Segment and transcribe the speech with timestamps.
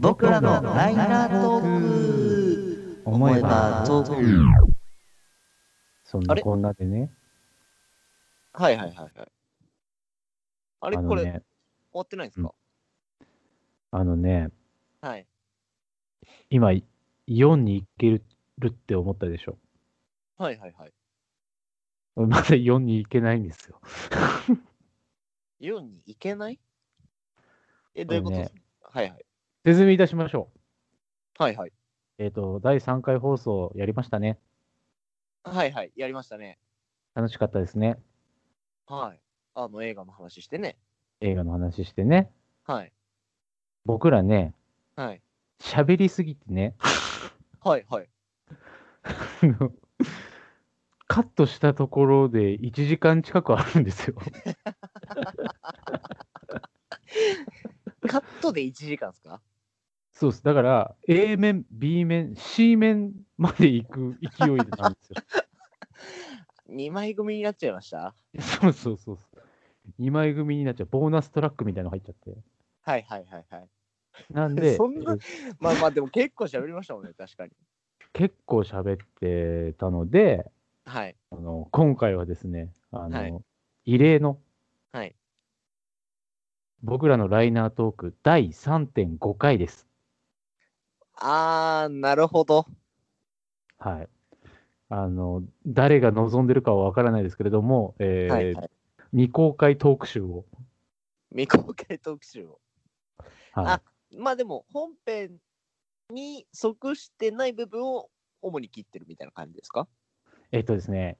[0.00, 4.14] 僕らのライナートーク思えばトーク
[6.04, 7.10] そんなこんなでね、
[8.52, 9.32] はいはいはいはい。
[10.80, 11.42] あれ、これ、終
[11.92, 12.52] わってないんですか、
[13.92, 14.48] あのね、
[15.00, 15.26] はい。
[16.48, 16.70] 今、
[17.28, 18.24] 4に行ける
[18.68, 19.58] って思ったでしょ？
[20.38, 20.92] はいはいはい。
[22.16, 23.80] まだ4に行けないんですよ。
[25.60, 26.58] 4に行けない？
[27.94, 29.24] え、どういうこと、これねはいはい。
[29.64, 30.50] 説明いたしましょ
[31.38, 31.70] はいはい。
[31.70, 31.72] う。
[32.18, 34.38] えっ、と、第3回放送やりましたね。
[35.44, 35.92] はいはい。
[35.96, 36.58] やりましたね。
[37.14, 37.98] 楽しかったですね。
[38.86, 39.20] はい。
[39.54, 40.78] あの映画の話してね。
[41.20, 42.30] 映画の話してね。
[42.64, 42.92] はい。
[43.84, 44.54] 僕らね、
[44.96, 45.22] はい。
[45.60, 46.74] 喋りすぎてね、
[47.60, 48.08] はいはい。
[49.02, 49.12] あ
[49.46, 49.72] の
[51.06, 54.16] カットしたところで1時間近くあるんですよ。
[58.08, 59.42] カットで1時間ですか？
[60.20, 60.44] そうです。
[60.44, 65.16] だから、A 面、B 面、C 面まで行く勢いなんですよ。
[66.68, 68.14] ?2 枚組になっちゃいました？
[68.38, 69.40] そうそうそうそう。
[69.98, 70.88] 2枚組になっちゃう。
[70.90, 72.36] ボーナストラックみたいなの入っちゃって。
[72.82, 73.68] はいはいはいはい。
[74.30, 75.16] なんで、 そんな
[75.58, 77.52] まあまあでも結構喋りましたもんね、確かに。
[78.12, 80.50] 結構喋ってたので、
[80.84, 81.16] はい。
[81.30, 83.34] あの今回はですね、あの、はい
[83.86, 84.38] 異例の
[84.92, 85.16] はい。
[86.82, 89.89] 僕らのライナートーク第3.5回です。
[91.20, 92.66] あー、なるほど。
[93.78, 94.08] はい。
[94.88, 98.70] あの、誰が望んでるかはわからないですけれども、えーはいはい。
[99.12, 100.44] 未公開トーク集を、
[101.30, 102.60] 未公開特集を。
[103.52, 103.82] はあ
[104.16, 105.36] まあでも本編
[106.10, 108.10] に即してない部分を
[108.42, 109.86] 主に切ってるみたいな感じですか？
[110.52, 110.56] い。
[110.56, 111.18] えっとですね、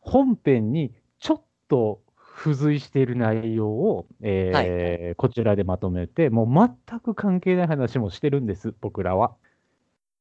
[0.00, 2.02] 本編にちょっと
[2.42, 9.36] 付随している内容を、えーはいこちらでまとめて、もう全く関係ない話もしてるんです、僕らは。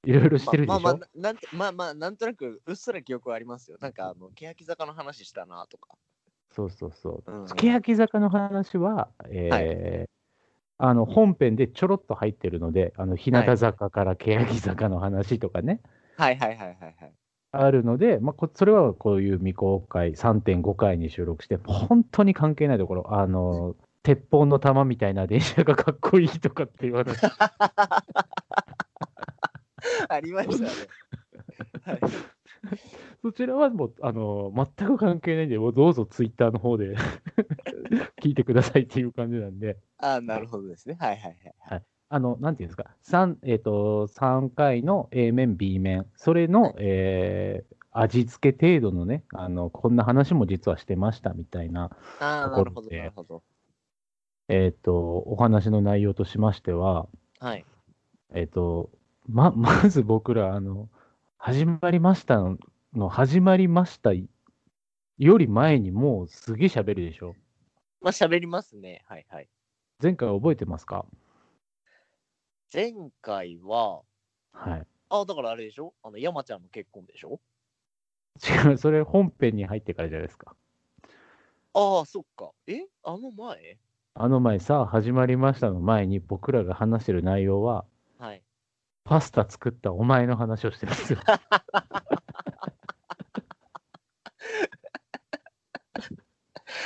[0.06, 3.78] いろいろしてるでしょ、まあまあなんてまあまあなんとなくうっすら記憶はありますよ。
[3.80, 5.90] なんかあの欅坂の話したなとか。
[6.52, 7.32] そうそうそう。
[7.32, 10.10] うんうん欅坂の話は、えー
[10.82, 15.82] あの本編でちょろっと入ってるので、あの日向坂から欅坂の話とかね、
[16.16, 17.14] はいはいはいはいはい。
[17.52, 27.18] あるので、まあ、こそれはこういう未公開3.5回に収録して、本当に関係ないところ、あの鉄砲の弾みたいな電車がかっこいいとかっていう話、
[30.10, 30.70] ありましたね。
[31.84, 32.00] はい、
[33.22, 36.96] そちらはもうあの全く関係ないんで、もうどうぞツイッターの方で
[38.22, 39.80] 聞いてくださいっていう感じなんで。
[39.98, 40.98] あーなるほどですね。
[41.00, 41.84] はいはいはい。
[42.10, 53.44] あの、なんていうんですか、3, えっと3回の A 面、B 面、それの、えー味付け程度のねあの、こんな話も実はしてましたみたいな、ところなるほどでなるほど。
[54.48, 54.94] えっと
[55.26, 57.08] お話の内容としましては、
[57.40, 57.66] はい。
[58.36, 58.92] えっと
[59.28, 60.88] ま まず僕らあの、
[61.38, 62.58] 始まりましたの
[62.94, 67.36] の、始まりましたより前にもうすげえ喋るでしょ。
[68.02, 69.04] まあ喋りますね。
[69.08, 69.50] はいはい。
[70.02, 71.06] 前回覚えてますか？
[72.72, 74.02] 前回は、
[74.54, 74.88] はい。
[75.10, 75.94] あだからあれでしょ？
[76.04, 77.40] あの山ちゃんの結婚でしょ？
[78.48, 80.56] 違う、それ本編に入ってからじゃないですか。
[81.74, 82.52] ああ、そっか。
[82.68, 82.86] え？
[83.04, 83.78] あの前？
[84.14, 87.86] あの前さ、始まりましたの前に僕らが話してる内容は、
[88.18, 88.44] はい。
[89.04, 91.20] パスタ作ったお前の話をしてるんですよ。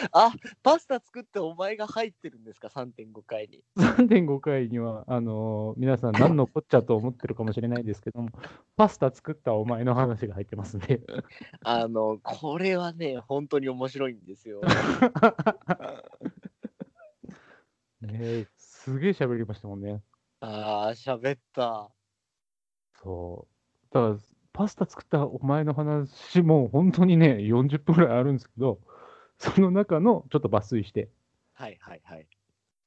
[0.12, 3.64] あパスタ作ってお前が入ってるんですか ?3.5 回に。
[3.78, 8.30] 3.5回には、あのー皆さん何のこっちゃと思ってるかもしれないですけども、
[8.75, 11.02] パスタ作ったお前の話が入ってますんで。
[11.64, 14.62] あの、これはね、本当に面白いんですよ。
[18.02, 20.02] ねえすげえ喋りましたもんね。
[20.41, 21.90] ああ、喋った。
[23.02, 23.94] そう。
[23.94, 24.18] だから、
[24.52, 28.80] パスタ作ったお前の話も本当にね、40分ぐらいあるんですけど、
[29.43, 31.09] その中のちょっと抜粋して、
[31.53, 32.28] はいはいはい。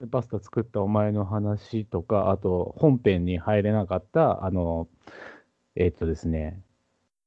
[0.01, 4.89] でパスタ作ったお前の話とか、あと本編に入れなかった、あの、
[5.75, 6.63] えっとですね、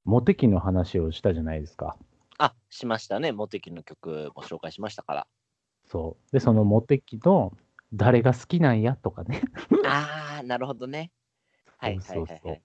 [0.04, 1.96] モテ期の話をしたじゃないですか。
[2.40, 3.32] あ、しましたね。
[3.32, 5.28] モテキの曲も紹介しましたから。
[5.86, 6.32] そう。
[6.32, 7.56] で、そのモテ期の
[7.94, 9.42] 誰が好きなんやとかね。
[9.86, 11.12] ああ、なるほどね。
[11.78, 12.62] はいはいそうそうそうはいはい。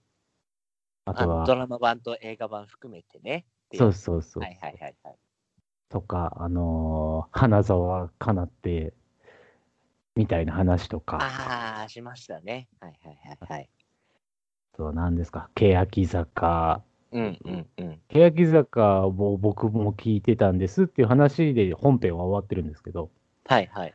[1.07, 3.45] あとはあのド、ラマ版と映画版含めてね。
[3.67, 4.43] っていそうそうそう。
[4.43, 5.17] はいはいはいはい。
[5.89, 8.95] とか、あのー 花澤香菜って、
[10.17, 12.69] みたいな話とか、ああ、しましたね。
[12.81, 13.69] はいはいはいはい。
[14.77, 16.83] そうなんですか、欅坂、
[17.13, 18.01] うんうんうん。
[18.09, 23.11] 欅坂を僕も聞いてたんですっていう話で本編は終わってるんですけど、
[23.47, 23.95] はいはい。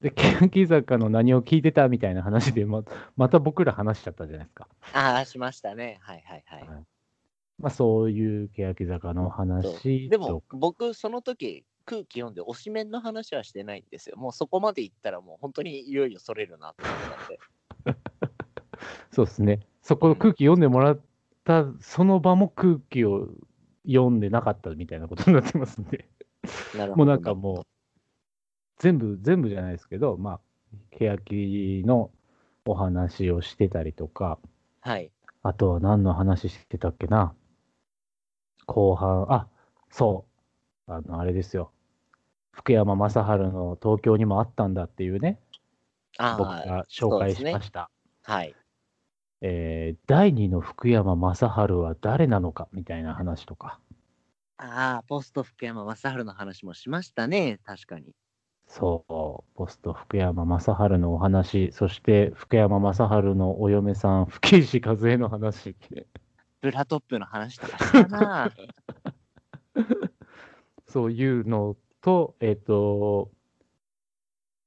[0.00, 2.82] で、欅坂の何を聞いてたみたいな話でま、
[3.16, 4.68] また僕ら話しちゃったじゃないですか。
[4.92, 5.98] ああ、しましたね。
[6.00, 6.68] はいはいはい。
[6.68, 6.89] はい
[7.60, 14.16] まあ、そういう欅坂の話でもと僕その時空気読んで推しメンの話はしてないんですよ。
[14.16, 16.96] もうそこまで行ったらもう本当にいよいよそれるなと思っ
[17.84, 18.00] たんで。
[19.12, 19.60] そうですね。
[19.82, 21.00] そこの空気読んでもらっ
[21.44, 23.28] た、その場も空気を
[23.86, 26.08] 読んでなかったみたいなことになってますんで。
[26.76, 27.66] なるほどもうなんかもう、
[28.78, 30.40] 全部、全部じゃないですけど、まあ、
[30.90, 32.10] 欅の
[32.64, 34.38] お話をしてたりとか、
[34.80, 35.10] はい。
[35.42, 37.34] あとは何の話してたっけな？
[38.70, 39.48] 後半、あ、
[39.90, 40.26] そ
[40.88, 41.72] う、あの、あれですよ。
[42.52, 43.16] 福山雅治
[43.52, 45.40] の東京にもあったんだっていうね、
[46.18, 47.90] あ僕が紹介しましした。
[48.24, 48.32] た。
[48.32, 48.56] はい。
[49.42, 51.44] えー第二の福山雅治
[51.74, 52.68] は誰なのか？
[52.72, 53.80] みたいな話とか、
[54.58, 57.58] ああ、ポスト福山雅治の話もしましたね。
[57.64, 58.14] 確かに。
[58.66, 65.76] そう、ポスト福山雅治のお話、そして福山雅治のお嫁さん、吹石和恵の話、
[66.60, 68.52] ブラトップの話とかしたな。
[70.86, 73.30] そういうのと、えっ、と、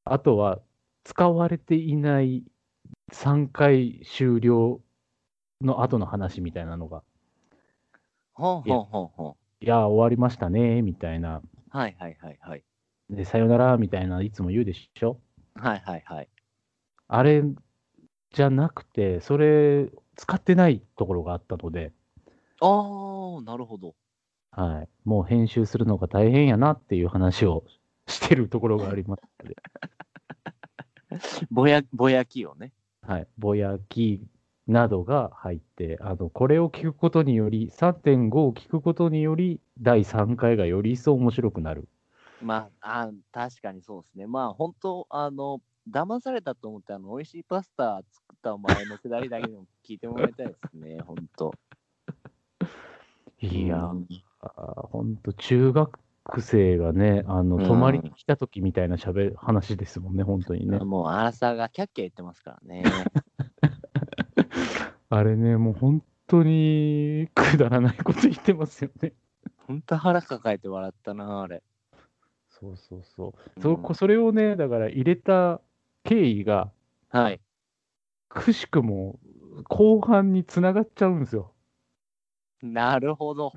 [0.05, 0.61] あとは
[1.03, 2.43] 使われていない
[3.11, 4.81] 3回終了
[5.61, 7.03] の後の話みたいなのが、
[8.33, 11.43] ほうほうほうほいや、終わりましたね、みたいな、う。
[11.69, 12.63] はいはいはいはい。
[13.09, 15.19] で、さよなら、みたいな、いつも言うでしょ？
[15.55, 16.29] はいはいはい。
[17.07, 17.43] あれ
[18.31, 21.91] じゃなくて、それ使ってないところがあったので、
[22.61, 23.95] ああ、なるほど。
[24.51, 27.63] はい、もう編集するのが大変やなっていう話を
[28.07, 29.55] してるところがありますので、
[31.51, 32.71] ぼや、ぼやきをね。
[33.01, 34.25] はい、ぼやき
[34.67, 41.87] などが入って、あのこれを聞くことにより、3.5を聞くことにより、第3回がより一層面白くなる。
[42.41, 44.27] まあ、あ確かにそうですね。
[44.27, 51.51] まあ、本当あの、騙されたと思って、あの、美味しいパスタ作ったお前のくだりだけでも聞いてもらいたいですね、 本当
[53.41, 55.99] いやうんー、ほんと中学
[56.39, 60.79] 生がね、あのうん泊まりに来た時みたいなしゃべ話ですもんね、本当にね。
[60.79, 62.83] もう、アラサーがキャッキャ言ってますからね。
[65.09, 69.13] あれね、もう本当にくだらないこと言ってますよね。
[69.67, 71.61] 本当腹抱えて笑ったな、あれ。
[72.49, 73.33] そうそうそう。
[73.57, 75.61] うんそこそれをね、だから入れた
[76.05, 76.71] 経緯が、
[77.09, 77.41] はい。
[78.27, 79.17] くしくも
[79.69, 81.53] 後半につながっちゃうんですよ。
[82.63, 83.53] なるほど。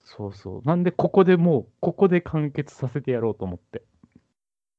[0.00, 0.62] そうそう。
[0.66, 3.82] なんで、ここでもう、ここで完結させてやろうと思って。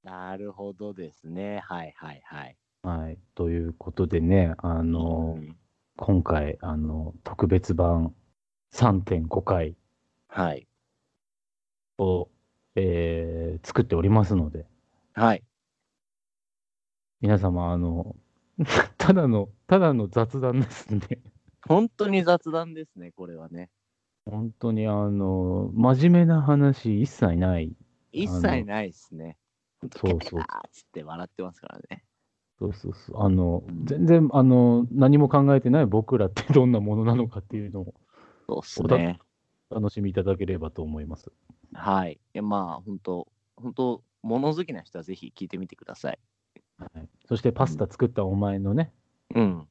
[0.04, 1.60] なるほどですね。
[1.60, 2.57] はいはいはい。
[2.81, 3.18] はい。
[3.36, 5.57] ということでね、あの、うん
[5.95, 8.15] 今回、あの、特別版
[8.71, 9.75] 3.5回
[10.27, 10.68] はい。
[11.98, 12.30] を、
[12.75, 14.65] えー作っておりますので、
[15.13, 15.44] はい。
[17.24, 18.18] 皆様、あの、
[18.98, 21.22] ただの、ただの雑談ですんで、
[21.66, 23.72] 本当に雑談ですね、これはね。
[24.25, 27.78] 本当に、あの、真面目な話一切ない。
[28.12, 29.38] 一切ないですね。
[29.96, 32.04] そうそうあーっつって笑ってますからね。
[32.60, 33.22] そうそうそう。
[33.22, 37.94] あのう、ん全然、あの、何も考えてない僕らってどんなものなのかっていうのを
[38.48, 39.20] そうっすね。
[39.70, 41.31] お楽しみいただければと思います。
[41.74, 42.14] はい。
[42.14, 46.20] いやまあ、本当本当物好きな人はぜひ聞いてみてください。
[46.94, 48.92] はい、そして、パスタ作ったお前のね、
[49.36, 49.68] うん。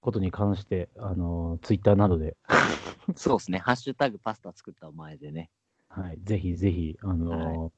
[0.00, 2.36] ことに関して、あの、ツイッターなどで、
[3.16, 3.58] そうですね。
[3.58, 5.50] ハッシュタグパスタ作ったお前でね。
[5.88, 7.72] はい、ぜひぜひ、あの、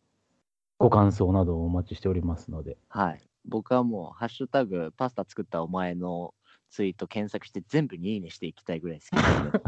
[0.78, 3.22] ご感想などをお待ちしておりますので、はい。
[3.44, 6.34] 僕はもう、ハッシュタグパスタ作ったお前の
[6.70, 9.60] ツイート検索して全部にいいねしていきたいぐらい好きなので、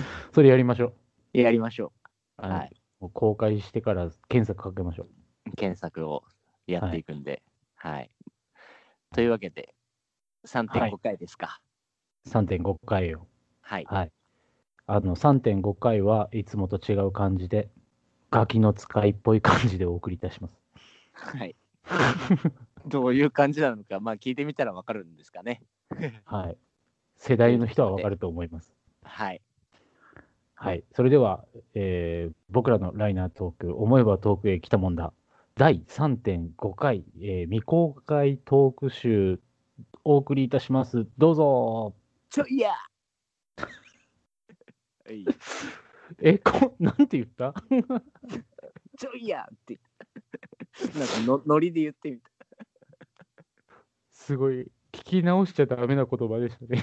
[0.32, 0.92] それやりましょ
[1.32, 1.92] やりましょ
[2.38, 2.46] う。
[2.46, 2.50] う。
[2.50, 2.76] はい。
[2.98, 5.56] 公開してから検索かけましょう。
[5.56, 6.24] 検索を
[6.66, 7.42] やっていくんで。
[7.76, 8.10] はい。
[9.14, 9.74] というわけで、
[10.46, 11.60] 3.5回ですか。
[12.26, 13.26] 3.5回を。
[13.60, 13.84] はい。
[13.84, 14.12] はい。
[14.86, 17.70] あの、3.5回はいつもと違う感じで、
[18.30, 20.60] ガキの使いっぽい感じでお送りいたします。
[21.12, 21.56] はい。
[22.86, 25.62] どういう感じなのか、まあ聞いてみたらわかるんですかね。
[26.24, 26.56] はい。
[27.16, 28.72] 世代の人はわかると思います。
[29.02, 29.40] はい。
[30.54, 30.84] はい。
[30.92, 31.44] それでは、
[31.74, 35.12] えー僕らのライナートーク、思えばトークへ来たもんだ。
[35.58, 39.40] 第3.5回、えー未公開トーク集、
[40.04, 41.06] お送りいたします。
[41.16, 41.94] どうぞ。
[42.28, 42.72] ちょいや
[43.56, 43.66] は
[45.10, 45.24] い
[46.20, 47.54] え、こ、なんて言った？
[48.98, 49.80] ちょいやって。
[50.98, 52.30] なんかのノリで言ってみた。
[54.12, 56.82] すごい、聞き直しちゃダメな言葉でしたね。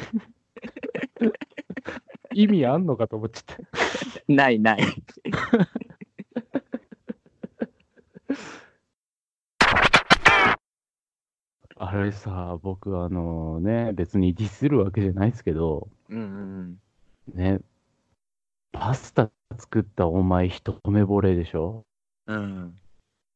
[2.34, 3.58] 意味あんのかと思っちゃっ
[4.26, 4.34] た。
[4.34, 4.82] ないない。
[11.86, 16.80] あれさ、僕、あのね、別にディスるわけじゃないですけど、うんうん
[17.36, 17.60] ね、
[18.72, 21.84] パスタ作ったお前、一目惚れでしょ？
[22.28, 22.38] うん。
[22.38, 22.80] うん。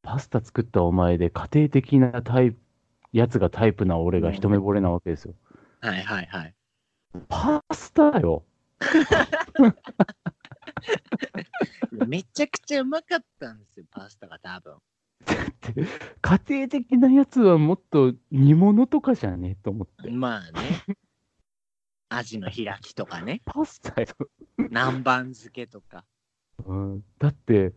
[0.02, 2.58] パスタ作ったお前で家庭的なタイプ、
[3.12, 5.34] やつがタイプな俺が一目惚れなわけですよ。
[5.82, 6.56] はいはいはい。
[7.28, 8.46] パスタよ。
[12.08, 14.78] めちゃくちゃうまかったんですよ、パスタが多分。
[16.22, 20.10] 家庭的なやつはもっと煮物とかじゃねと思って。
[20.12, 20.84] まあね。
[22.10, 23.42] アジの開きとかね。
[23.46, 24.08] パスタよ。
[24.58, 26.06] 南蛮漬けとか。
[26.66, 27.74] うん、だって、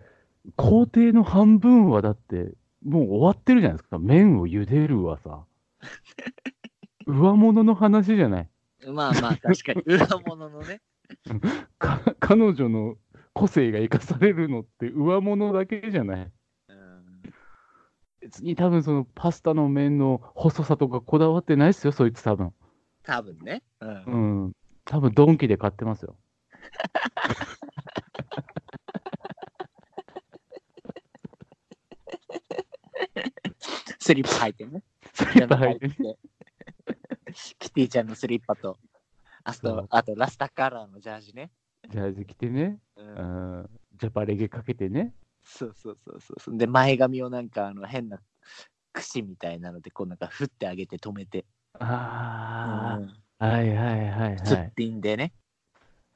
[0.56, 2.52] 工程の半分はだって、
[2.84, 3.98] もう終わってるじゃないですか。
[3.98, 5.44] 麺を茹でるはさ。
[7.06, 8.48] 上物の話じゃない。
[8.86, 10.80] まあまあ確かに裏物のね。
[11.78, 12.96] か 彼女の
[13.32, 16.32] 個性が生かされるのって上物だけじゃない。
[18.22, 22.52] うん別に多分そのパスタの麺の細さとかこだわってないっすよ、そいつ多分。
[23.02, 23.62] 多分ね。
[23.80, 24.52] うんうん。
[24.84, 26.16] 多分ドンキで買ってますよ。
[33.98, 34.82] スリッパ履いてね。
[35.14, 35.94] スリッパ履いてね。
[35.94, 36.18] て。
[37.58, 38.78] キティちゃんのスリッパと、
[39.44, 41.50] あと、あとラスタカラーのジャージね。
[41.88, 42.78] ジャージ着てね。
[42.96, 43.70] う、うんん。
[43.98, 45.14] ジャパレゲかけてね。
[45.50, 46.56] そうそうそうそう。
[46.58, 48.18] で、前髪をなんかあの変な
[48.92, 51.44] 櫛みたいなので、こうなんか振ってあげて止めて。
[51.78, 54.72] あうんあ、はいはいはいすっはい。
[54.74, 55.32] ぴんでね。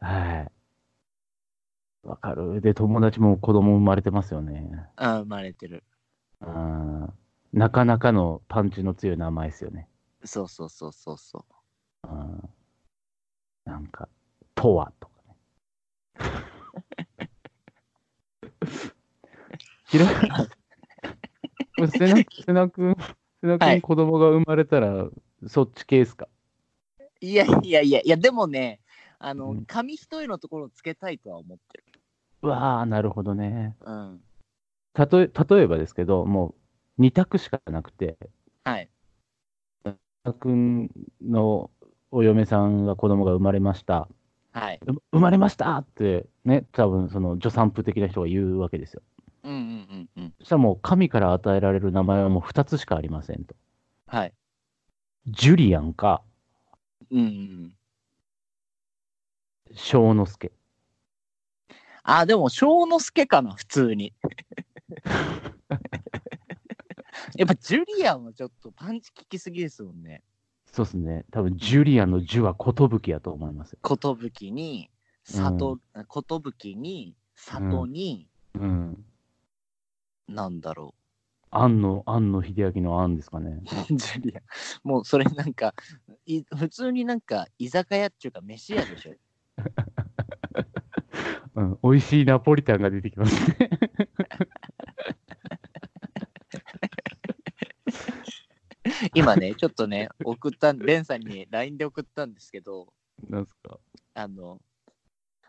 [0.00, 0.52] はい。
[2.08, 2.60] わかる。
[2.60, 4.86] で、友達も子供生まれてますよね。
[4.96, 5.84] あ生まれてる。
[6.40, 7.12] うん。
[7.52, 9.88] なかなかのパンチの強い名前ですよね。
[10.24, 11.44] そうそうそうそうそ
[12.02, 12.08] う。
[12.08, 12.50] うん。
[13.64, 14.08] なんか、
[14.54, 15.36] とはとかね。
[19.94, 20.06] ひら
[21.76, 22.96] これ瀬名瀬名君、
[23.40, 25.06] 瀬名はい君子供が生まれたら、
[25.46, 26.26] そっち系ですか？
[27.20, 28.80] いやいやいやいや、でもね、
[29.20, 31.84] あの、うん紙一重のところをつけたいとは思ってる。
[32.42, 33.76] うわあ、なるほどね。
[33.82, 34.20] うん。
[34.94, 36.56] たとえ例えばですけど、も
[36.98, 38.18] う2択しかなくて、
[38.64, 38.88] はい。
[39.84, 40.90] 瀬名君
[41.24, 41.70] の
[42.10, 44.08] お嫁さんが子供が生まれました。
[44.52, 44.80] はい。
[44.86, 49.02] う生まれましたってね、多分その助産婦的な人が言うわけですよ。
[49.44, 50.34] うんうんうんうん。
[50.38, 53.54] そしたらもう神から与えられる名前はもう2つしかありませんと。
[54.06, 54.32] はい。
[55.26, 56.22] ジュリアンか、
[57.10, 57.76] うんうんうん。
[59.74, 60.52] 小之助。
[62.02, 64.12] あ、でも、小之助かな、普通に。
[67.36, 70.22] やっぱ、ジュリアンはちょっとパンチ効きすぎですもんね。
[70.66, 71.24] そうですね。
[71.30, 73.78] 多分ジュリアンのジュは寿やと思います。
[73.82, 74.90] 寿に、
[75.22, 79.04] 里、寿に、里に、うん。
[80.28, 80.94] なんだろ
[81.50, 83.62] 庵野、庵野秀明の庵ですかね。
[83.62, 83.64] う。
[83.94, 84.42] ジュリアン。
[84.82, 85.72] もう、それなんか、
[86.26, 89.14] い普通になんか、居酒屋っていうか、飯屋でしょ。
[91.54, 91.78] うん。
[91.82, 93.56] 美味しいナポリタンが出てきますね。
[99.14, 102.92] 今ね、ちょっとね、送った、レンさんに LINE で送ったんですけど、
[103.28, 103.78] なんすか
[104.14, 104.60] あの、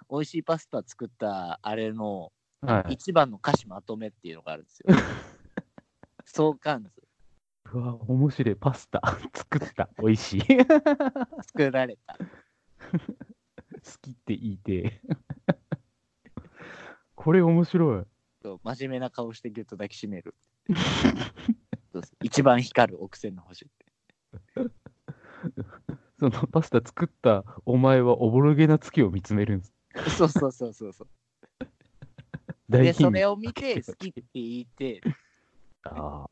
[0.09, 2.93] 美味しいパスタ作ったあれのはい。
[2.93, 4.95] 一番の歌詞まとめっていうのがあるんですよ。
[6.25, 7.03] 相関図
[7.73, 8.55] うわ、面白い。
[8.55, 9.01] パスタ。
[9.33, 9.89] 作った。
[9.99, 10.41] 美味しい。
[10.41, 12.17] 好作られた。
[14.01, 15.01] きって言いてえ。
[17.15, 18.05] これ面白い。
[18.63, 20.35] 真面目な顔してギュッと抱きしめる。
[22.21, 23.67] 一番光る奥線の星。
[26.19, 29.73] そのパスタ作ったお前はおぼろげな月を見つめるんです。
[30.17, 31.07] そうそうそうそうそう。
[32.69, 35.01] 大で、そ貧れを見て好きって言って、
[35.83, 36.29] ああ。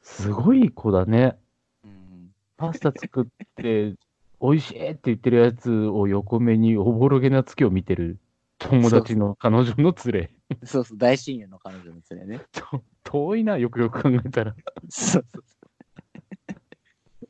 [0.00, 1.38] すごい子だね。
[1.84, 3.94] うん、パスタ作って、
[4.40, 8.18] 美味しいって言ってるやつを横目におぼろげな月を見てる
[8.58, 10.30] 友達の彼女の連れ。
[10.64, 12.44] そうそう、大親友の彼女の連れね。
[13.04, 14.54] 遠いな、よくよく考えたら。
[14.88, 15.44] そうそう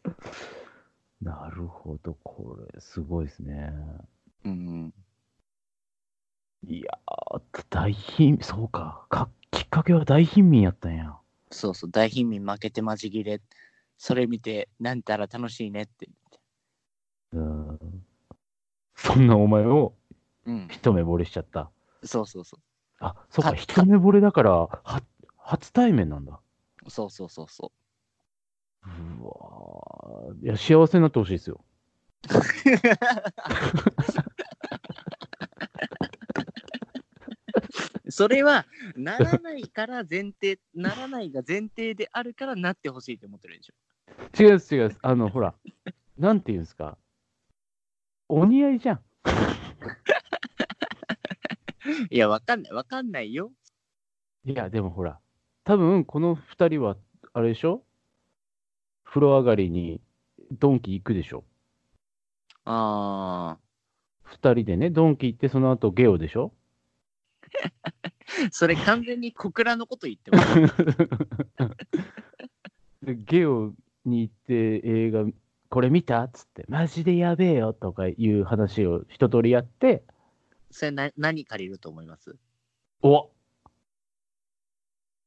[1.23, 3.73] なるほど、これ、すごいですね。
[4.45, 4.95] うん、
[6.67, 9.29] いやー、大貧、そうかか。
[9.51, 11.15] きっかけは大貧民やったんや。
[11.51, 13.41] そうそう、大貧民負けてまじ切れ。
[13.99, 16.09] それ見て、なんたら楽しいねって
[17.33, 17.79] うん。
[18.95, 19.95] そんなお前を。
[20.69, 21.71] 一目惚れしちゃった。
[22.03, 22.59] うん、そうそうそ
[23.01, 25.03] あ、そうか、か一目惚れだから、は、
[25.37, 26.41] 初対面なんだ。
[26.87, 26.91] う。
[26.91, 27.73] そうそうそうそ
[28.87, 28.89] う。
[29.21, 31.61] うわーいや、幸せになってほしいですよ。
[38.15, 43.75] それはならないから前提ならないが前提であるからなってほしいと思ってるでしょ？
[44.41, 44.97] 違う違う。
[45.03, 45.53] あの、ほら、
[46.17, 46.97] なんていうんですか？
[48.29, 49.01] お似合いじゃん。
[52.09, 53.51] いや、わかんない、わかんないよ。
[54.45, 55.19] いや、でもほら、
[55.65, 56.97] 多分この二人は、
[57.33, 57.83] あれでしょ？
[59.03, 60.01] 風呂上がりに
[60.53, 61.43] ドンキ行くでしょ？
[62.65, 63.59] あ
[64.23, 66.53] 二人でね、ドンキ行って、その後ゲオでしょ？
[66.53, 68.04] ー。
[68.53, 70.55] それ完全に小倉のこと言ってます。
[73.03, 73.75] でゲオ
[74.05, 75.25] に行って映画、
[75.69, 76.23] これ見た？
[76.23, 80.05] っつって、マジでやべえよとかいう話を一通りやって、
[80.71, 82.37] それな何借りると思います？
[83.03, 83.31] お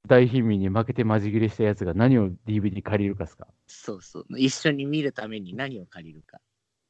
[0.08, 3.48] 大貧民に負けてマジ切れしたやつが何を DVD 借りるかっすか？
[3.68, 4.26] そうそう。
[4.38, 6.40] 一緒に見るために何を借りるか。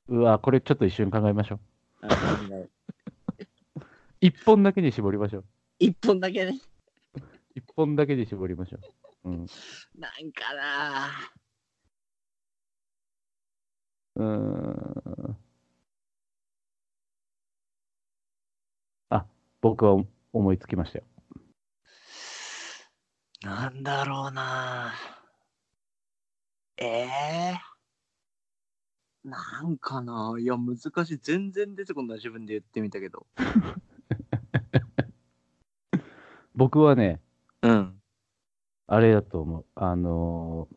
[0.07, 1.59] うわ、これちょっと一緒に考えましょう。
[4.21, 5.45] 一本だけに絞りましょう。
[5.79, 6.59] 一本だけね。
[7.55, 8.77] 一本だけに絞りましょ
[9.23, 9.29] う。
[9.29, 9.45] うん。
[9.97, 11.11] なんかな
[14.15, 14.25] うー
[15.31, 15.37] ん。
[19.09, 19.25] あ、
[19.61, 20.03] 僕は
[20.33, 21.05] 思いつきましたよ。
[23.41, 24.93] なんだろうな
[26.77, 27.59] ええ
[29.23, 31.17] なんかないや、難しい。
[31.21, 32.17] 全然出てこない。
[32.17, 33.27] 自分で言ってみたけど。
[36.57, 37.21] 僕はね、
[37.61, 37.93] うん。
[38.87, 39.65] あれだと思う。
[39.75, 40.67] あの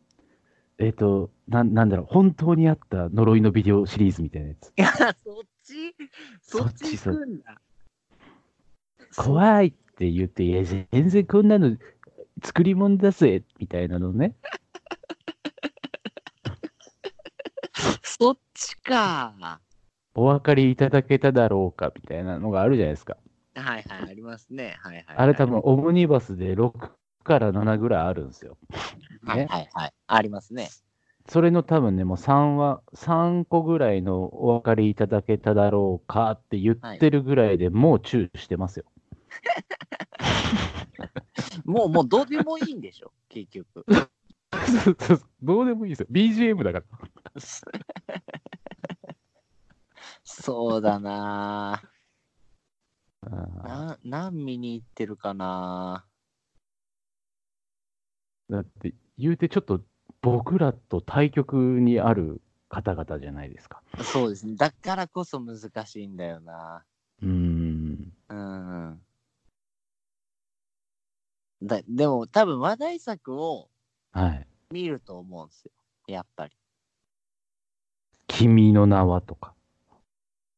[0.78, 4.68] ー、えっ、となん、なんだろう、本当にあった呪いのビデオシリーズみたいなやつ。
[4.68, 5.96] いや、そっち？
[6.42, 7.60] そっちそっち行くんだ。
[9.16, 11.74] 怖いって言って、いや、全然こんなの
[12.44, 14.34] 作り物だぜ、みたいなのね。
[18.02, 19.60] そっちか。
[20.14, 23.16] お分かりいただけただろうか、みたいなのがあるじゃないですか。
[23.54, 24.76] はいはい、ありますね。
[24.80, 25.16] はいはい、はい。
[25.16, 26.92] あれ多分、オムニバスで6
[27.24, 28.56] から7ぐらいあるんですよ。
[29.22, 29.92] はいはいはい。
[30.06, 30.68] ありますね。
[31.28, 38.84] それの多分ね、もう3は、3個ぐらいのお分かりいただけただろうかって言ってるぐらいでもうチューしてますよ。
[41.64, 43.84] もう、もうどうでもいいんでしょ、結局。
[45.42, 46.06] どうでもいいですよ。
[46.10, 46.84] BGM だから。
[50.24, 51.99] そうだなあー
[53.22, 56.06] な何見に行ってるかな？
[58.48, 59.82] だって、言うてちょっと
[60.22, 63.82] 僕らと対極にある方々じゃないですか。
[64.02, 64.56] そうですね。
[64.56, 66.84] だからこそ難しいんだよな。
[67.22, 68.12] うーん。
[68.28, 69.00] うん。
[71.62, 73.68] だでも多分話題作を
[74.12, 74.46] はい。
[74.70, 75.72] 見ると思うんですよ。
[76.06, 76.56] やっぱり。
[78.26, 79.54] 君の名はとか。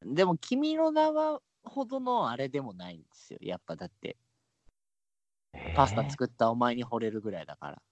[0.05, 3.39] でも君の名はほどのあれでもないんですよ。
[3.43, 4.17] やっぱだって
[5.75, 7.83] パスタ作ったお前に惚れるぐらいだから。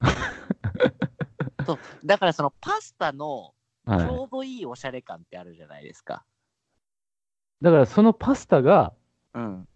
[1.66, 3.54] そうだからそのパスタの。
[3.86, 6.24] ちょうどいいおしゃれ感ってあるじゃないですか。
[7.60, 8.94] だからそのパスタが
[9.34, 9.68] うん。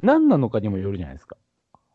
[0.00, 1.36] 何なのかにもよるじゃないですか。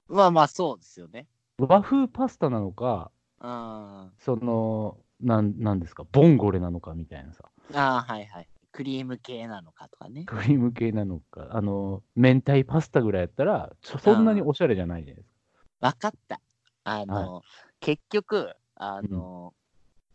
[0.07, 1.27] まあまあそうですよね。
[1.57, 3.49] 和風パスタなのか、うん。
[3.49, 8.49] あその、なんなんですか、ボンゴレなのかみたいなさ、あ、はいはい。
[8.77, 10.25] クリーム系なのかとかね。
[10.25, 15.87] クリーム系なのか、あの、明太パスタぐらいやったら、そんなにおしゃれじゃないじゃないですか。
[15.87, 16.39] わかった。
[16.83, 17.41] あの、
[17.79, 19.55] 結局、あの、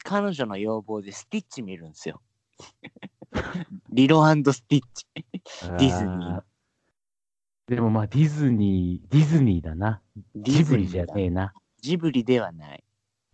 [0.05, 2.23] 彼女の要望でスティッチ見るんですよ。
[3.91, 5.07] リロスティッチ。
[5.15, 6.43] ディズニー
[7.67, 10.01] でもまあディズニー、ディズニーだな。
[10.37, 11.53] ジブリじゃねえな。
[11.81, 12.85] ジブリではない。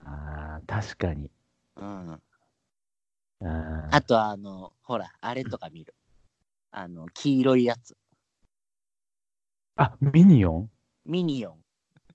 [0.07, 1.31] ああ、確かに。
[1.77, 2.23] うん。
[3.41, 5.95] あとあの、ほら、あれとか見る。
[6.73, 7.97] あの、黄色いやつ。
[9.77, 10.71] あ、ミニオン？
[11.07, 11.59] ミニオン。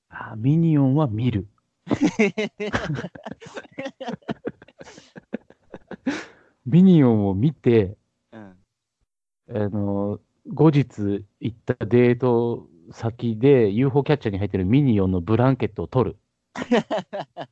[0.09, 1.47] あミニオンは見る。
[6.65, 7.97] ミニオンを見て、
[8.31, 8.57] うん。
[9.49, 10.19] あの、
[10.53, 16.17] 後日行ったデート先で UFO キャッチャーに入ってるミニオンのブランケットを取る。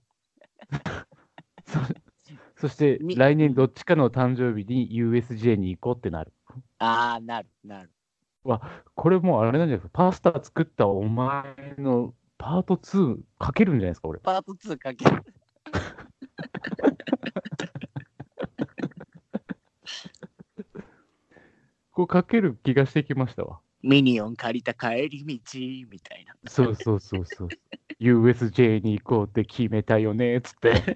[2.62, 6.32] そそしてみ来年どっちかの誕生日に USJ に行こうってなる。
[6.78, 7.89] ああ、なる、なる。
[8.93, 9.93] これもうあれなんじゃないですか。
[9.93, 14.19] パスタ作ったお前のパート2かけるんじゃないですか、俺。
[14.19, 15.24] パート2かける。
[21.91, 23.60] こうかける気がしてきましたわ。
[23.82, 25.39] ミニオン借りた帰り道
[25.89, 26.36] みたいな。
[26.47, 27.47] そうそうそうそう。
[28.01, 30.95] USJ に行こうって決めたよねっつって。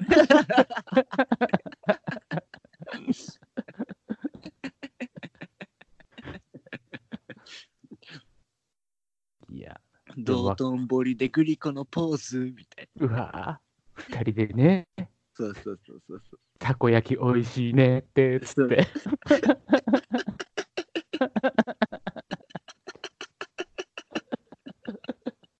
[9.52, 9.80] いや、
[10.18, 13.06] 道頓堀でグリコのポーズみたいな。
[13.06, 14.88] うわぁ、二人でね、
[15.36, 16.40] そうそうそうそうそう。
[16.58, 18.88] たこ焼き美味しいねってつって。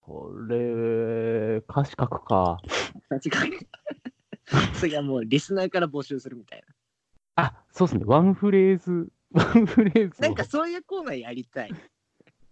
[0.02, 2.58] これ、歌詞書くか。
[3.10, 3.58] 確かに。
[4.76, 6.64] それはもうリスナーから募集するみたい
[7.36, 8.06] あ、そうですね。
[8.06, 10.22] ワンフレーズ、 ワンフレーズを。
[10.22, 10.28] な。
[10.30, 11.72] なんかそういうコーナーやりたい。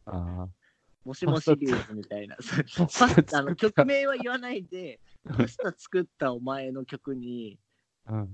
[0.07, 0.49] あ
[1.05, 2.35] もしもシリーズみたいな。
[2.75, 7.57] パスタの曲名は言わないで、パスタ作ったお前の曲に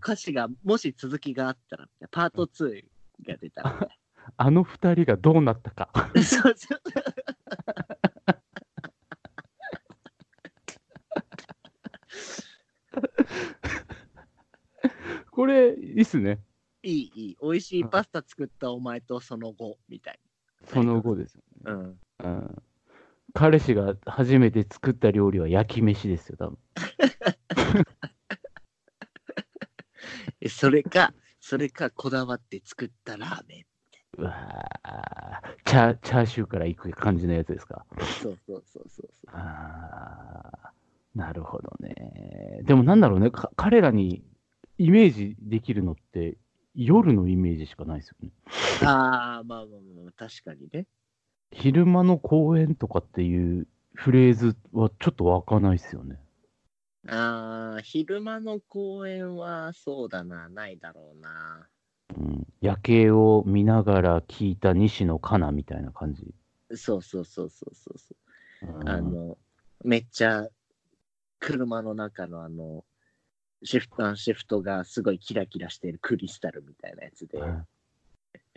[0.02, 2.84] 歌詞がもし続きがあったら、パート2
[3.28, 3.90] が出たら。
[4.38, 5.90] あの二人がどうなったか。
[6.18, 6.82] そうそう
[15.39, 16.40] これ、いいっすね。
[16.84, 17.38] いい、いい。
[17.42, 20.20] 美味しいパスタ作ったお前とその後みたい
[20.64, 21.72] その後ですよね。
[21.72, 21.74] な。
[21.74, 22.00] うん。
[22.20, 22.64] うん。
[23.34, 26.58] 彼氏が初めて作った料理は焼き飯ですよ、多分。
[30.42, 33.66] えそれか、それかこだわって作ったラーメン。
[34.18, 37.86] うわーチャーチャーシューからいく感じのやつですか？
[38.22, 39.32] そうそうそうそうそう。
[39.34, 42.62] あーなるほどね。
[42.64, 44.24] でもなんだろうね、か彼らに
[44.80, 46.38] イメージできるのって、
[46.74, 48.32] 夜のイメージしかないですよね。
[48.82, 50.88] ああ、まあまあまあ、確かにね。
[51.52, 56.18] 昼間の公園とかっていうフレーズはちょっと湧かないですよね。
[57.10, 61.68] ああ、昼間の公園はそうだな、ないだろうな。
[62.18, 66.34] うん、夜景を見ながら聞いた西野カナみたいな感じ。
[66.78, 68.16] そうそうそうそうそうそ
[68.62, 68.80] う。
[68.80, 69.38] うんあの、
[69.84, 70.48] めっちゃ
[71.40, 72.86] 車の中のあの、
[73.64, 77.68] シフトアンシフトがすごいキラキラしてるクリスタルみたいなやつで、うん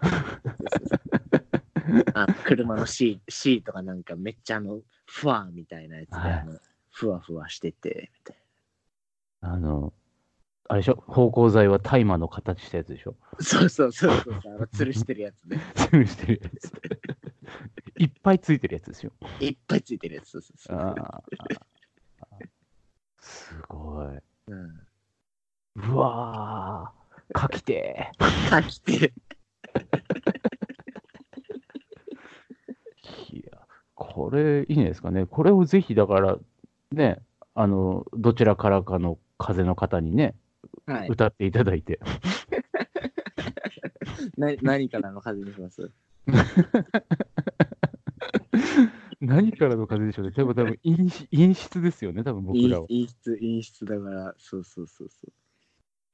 [2.15, 6.59] あ車のシーシートがなんかめっちゃあの、フワーみたいなやつで、はいあの
[6.91, 8.37] ふわふわしてて、みたい
[9.41, 9.93] あの、
[10.69, 11.03] あれでしょ？
[11.09, 13.17] 芳香剤は大麻の形したやつでしょ？
[13.39, 13.45] な。
[13.45, 15.59] そうそうそうそうあの吊るしてるやつね。
[15.75, 16.73] 吊るしてるやつ。
[17.99, 19.13] いっぱいついてるやつですよ。
[19.41, 20.31] いっぱいついてるやつ。
[20.31, 20.79] そうそうそう。
[20.79, 22.49] あー
[23.21, 24.07] すごい。
[24.49, 24.87] うん。
[25.77, 28.11] うわー、かきて
[28.51, 29.13] 書きて。
[33.33, 33.37] ー。
[33.37, 33.59] いや、
[33.95, 35.27] これいいんですかね。
[35.27, 36.37] これをぜひだから、
[36.91, 37.23] ね、
[37.55, 40.35] あの、どちらからかの風の方にね、
[40.87, 41.09] はい。
[41.09, 41.99] 歌っていただいて。
[44.37, 45.91] な何からの風にします？
[49.21, 50.33] 何からの風でしょうね。
[50.33, 52.87] 多分、多分陰し陰湿ですよね、多分僕らは。
[52.89, 55.33] 陰湿、陰湿だから、そうそうそうそう。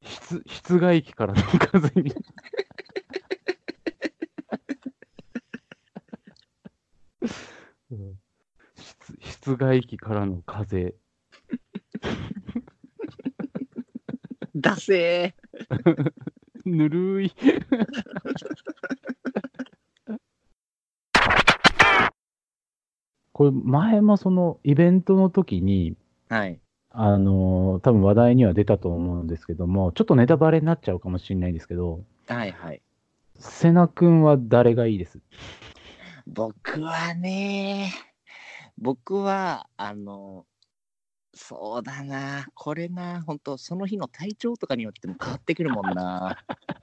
[0.03, 2.13] 室室外機からの風に。
[7.91, 8.21] うん
[8.77, 10.95] 室室外機からの風。
[14.55, 15.35] ダセ
[16.65, 17.33] ぬるい。
[23.33, 26.37] これ前もそのイベントの時に、ー。
[26.37, 26.61] はい。
[27.01, 32.83] あのー多分話題には出たと思うんですけども、ちょっとネタバレになっちゃうかもしれないんですけど、はいはい。
[33.39, 35.21] 瀬名君は誰がいいです？
[36.27, 37.93] 僕はね、
[38.77, 40.45] 僕は、あの、
[41.35, 46.37] そうだな、これな、本当その日の体調とかによっても変わってくるもんな。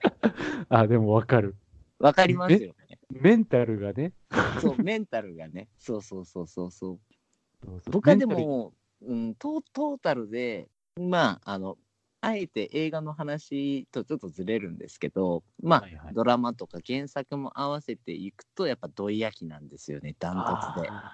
[0.70, 1.58] あ、でもわかる。
[2.00, 3.00] わかりますよね。
[3.12, 4.14] メンタルがね。
[4.62, 5.68] そう、メンタルがね。
[5.78, 7.00] そうそうそうそうそう。
[7.66, 8.74] そうそう僕はでメンタルも、
[9.08, 10.68] うん、トートータルで、
[11.00, 11.78] まあ、あの、
[12.22, 20.90] あえて映画の話とちょっとずれるんですけど、まあ、はいはいドラマとか原作も合わせていくと、やっぱ土井焼なんですよね、ダントツで。
[20.90, 21.12] あ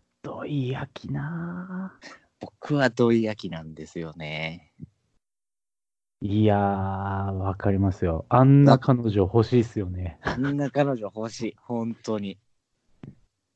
[0.00, 1.98] ーどいやきな
[2.40, 4.72] 僕は土井焼なんですよね。
[4.80, 6.58] ーいやー、
[7.32, 8.24] わかりますよ。
[8.30, 10.18] あんな彼女欲しいっすよね。
[10.22, 12.38] あんな彼女欲しい、本当に。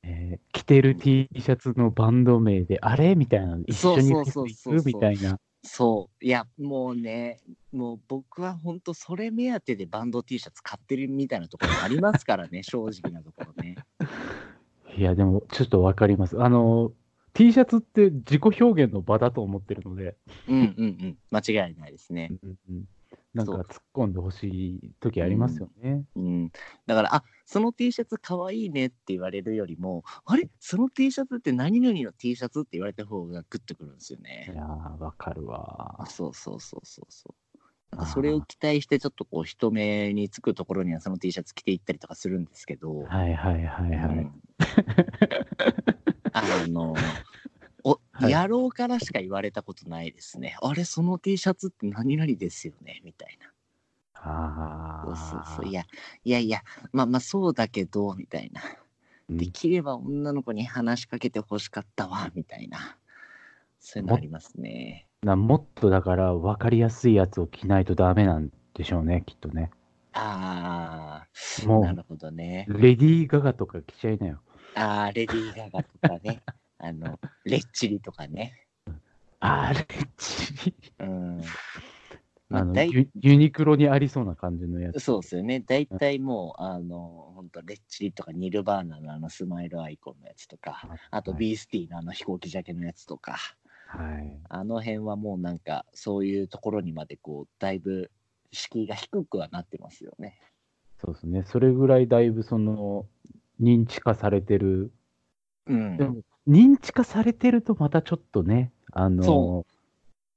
[0.08, 3.14] えー着てる T シャツのバンド名で、あれ？
[3.14, 3.58] みたいな。
[3.66, 4.46] 一緒にそう
[4.84, 5.38] みたいな。
[5.62, 6.24] そう。
[6.24, 7.40] いや、もうね、
[7.72, 13.76] もう僕は本当それ目当てでバンド T シャツ買ってるみたいなところありますからね、 正直なところね。
[14.96, 16.40] いや、でも、ちょっとわかります。
[16.42, 16.92] あの、
[17.34, 20.16] T シャツって自己表現の場だと思ってるので、
[20.48, 21.18] うんうんうん。
[21.30, 22.30] 間違いないですね。
[22.42, 22.84] うんうん
[23.34, 26.04] なんか突っ込んでほしい時ありますよね。
[26.16, 26.50] うん。
[26.86, 30.48] だから、あその T シャツかわいいねって言われるよりも、あれ？
[30.58, 34.52] その T シャツって何々の T シャツって言われた方がグッとくるんですよいね。
[34.56, 36.04] やー、わかるわ。
[36.08, 37.96] そうそうそうそうそう。
[37.96, 44.18] なんかそれを期待して、ちょっとこう、人目につくところにはその T シャツ着ていったりとかするんですけど、はいはいはいはい。
[44.18, 44.42] うん
[46.32, 46.94] あの、
[47.88, 50.56] お、はい野郎からしか言われたことないですね。
[50.60, 53.50] あれ、その T シャツって何々ですよねみたいな。
[54.14, 55.68] あそうそうそう。
[55.68, 55.86] いや、や、
[56.24, 58.62] いやいや、まあまあそうだけど、みたいな。
[59.28, 62.96] うんできれば女の子に話しかけてほしかったわ、みたいな。
[63.78, 65.06] そういうのありますね。
[65.22, 69.70] なもっとだから分かりやすいやつを着ないとダメなんでしょうね、きっとね。
[70.12, 71.26] あ
[71.62, 72.66] あ、もなるほどね。
[72.68, 74.40] う、レディー・ガガとか着ちゃいなよ。
[74.74, 76.40] ああ、レディー・ガガとかね。
[76.78, 78.66] あの、レッチリとかね。
[79.40, 79.86] あれ、
[80.16, 81.42] ちうん。
[82.48, 85.00] まあのユユニクロにありそうな感じのやつ。
[85.00, 85.60] そうですよね。
[85.60, 93.36] 大体もう、あの、本当レッチリとかニルバーナのあのスマイルアイコンのやつとか、あとはいビースティのあの飛行機ジャケのやつとか、
[93.88, 94.38] はい。
[94.48, 98.10] あの辺はもうなんか、そういうところにまでこう、だいぶ
[98.52, 100.38] 敷居が低くはなってますよね。
[101.00, 101.44] そうですね。
[101.44, 103.06] それぐらいだいぶその、
[103.60, 104.92] 認知化されてる。
[105.66, 106.04] うんで。
[106.04, 109.66] も、認知化されてるとまたちょっとね、あのそ、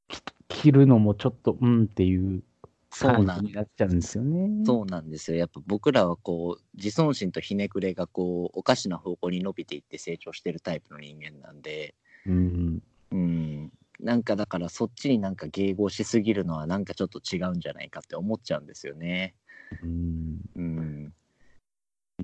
[0.10, 2.44] き着るのもちょっと、うんっていう
[2.90, 4.66] 感そうなんじになっちゃうんですよね。
[4.66, 5.38] そうなんですよ。
[5.38, 11.96] やっぱ僕らはこう、自尊心とひねくれがこう、おかしな方向に伸びていって成長してるタイプの人間なんで、
[12.26, 12.84] うん。
[13.12, 13.72] うん。
[14.02, 19.36] なんかだからそっちになんか迎合しすぎるのはなんかちょっと違うんじゃないかって思っちゃうんですよね。
[19.82, 20.42] うん。
[20.56, 21.14] うん。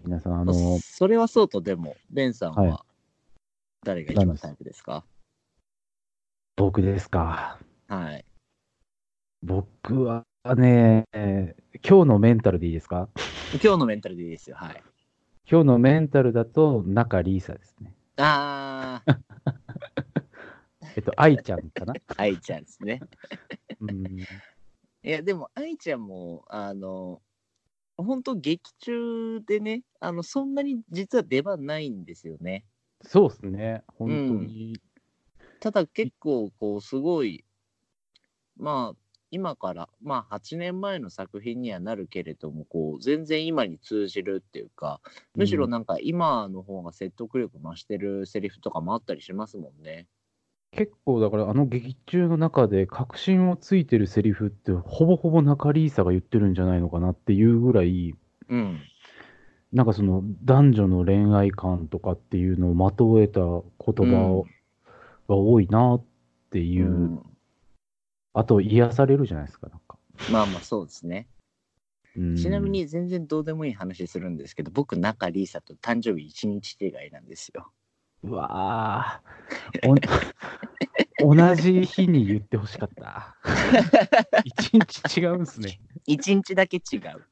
[0.03, 2.65] 皆さん、あの、それはそうとでも、ベンさんは？
[2.65, 2.83] いは
[3.83, 5.05] 誰が一番タイプですか？
[6.55, 7.59] 僕ですか？
[7.87, 8.25] はい。
[9.43, 13.09] 僕はね、今日のメンタルでいいですか？
[13.63, 14.55] 今日のメンタルでいいですよ。
[14.57, 14.83] はい。
[15.49, 17.95] 今日のメンタルだと、中リーサですね。
[18.17, 19.17] あー、
[20.97, 21.93] えっと、愛ちゃんかな？
[22.17, 22.99] 愛ちゃんですね。
[23.79, 24.25] うん、い
[25.03, 27.21] や、でも愛ちゃんも、あの、
[27.95, 32.65] 本当劇中でね、あの、そんなに実は出番ないんですよね。
[33.07, 34.77] そうですね、本当に。
[35.61, 37.45] ただ結構、こう、すごい、
[38.57, 38.97] まあ、
[39.31, 44.99] 今から、まあ、8年前の作品にはなるけれども、こう、全然今に通じるっていうか、
[45.35, 50.07] むしろなんか今の方が説得力増してるセリフとかもあったりしますもんね。
[50.71, 58.13] 結構だからあの劇中の中で確信をついてるセリフってほぼほぼ中リーサが言ってるんじゃないのかなっていうぐらい
[58.49, 58.81] うん。
[59.73, 63.61] なんかその男女の恋愛観とかっていうのをまとえた言
[64.09, 64.45] 葉を
[65.27, 66.03] が多いなっ
[66.51, 67.23] ていう、うん。
[68.33, 69.97] あと癒されるじゃないですかなんか、
[70.31, 71.27] まあまあそうですね。
[72.15, 72.35] うん。
[72.35, 77.71] ちなみに全然どうでもいい話するんですけど、僕、中リーサと誕生日1日違いなんですよ。
[78.23, 79.89] うわー。
[81.23, 83.35] お 同じ日に言ってほしかった。
[84.45, 85.79] 一日違うんすね。
[86.07, 87.25] 1日だけ違う。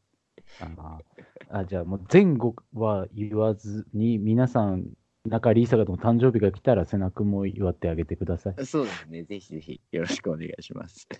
[0.59, 1.14] あー
[1.57, 4.87] あじゃあもう前後は言わずに皆さん
[5.25, 9.23] 中リーサがの誕生日が来たら瀬名君も祝ってあげてくださいそうですね。
[9.23, 11.07] ぜひぜひよろしくお願いします。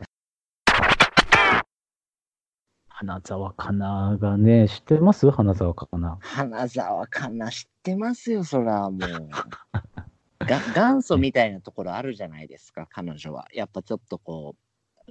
[2.89, 5.32] 花澤香菜がね知ってます？
[5.32, 9.00] 花澤香菜花澤香菜知ってますよ、そらもう。
[10.45, 13.48] が元祖みたいなところあるじゃないですか、彼女は。
[13.54, 14.60] やっぱちょっとこう、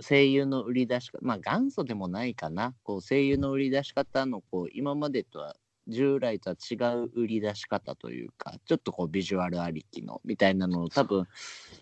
[0.00, 2.74] 声優の売り出し方、まあ元祖でもないかな。
[2.82, 11.26] こう声優の売り出し方のこう今までとは従来とは違う売り出し方というか、ちょっとこうビジュアルありきのみたいなのを多分、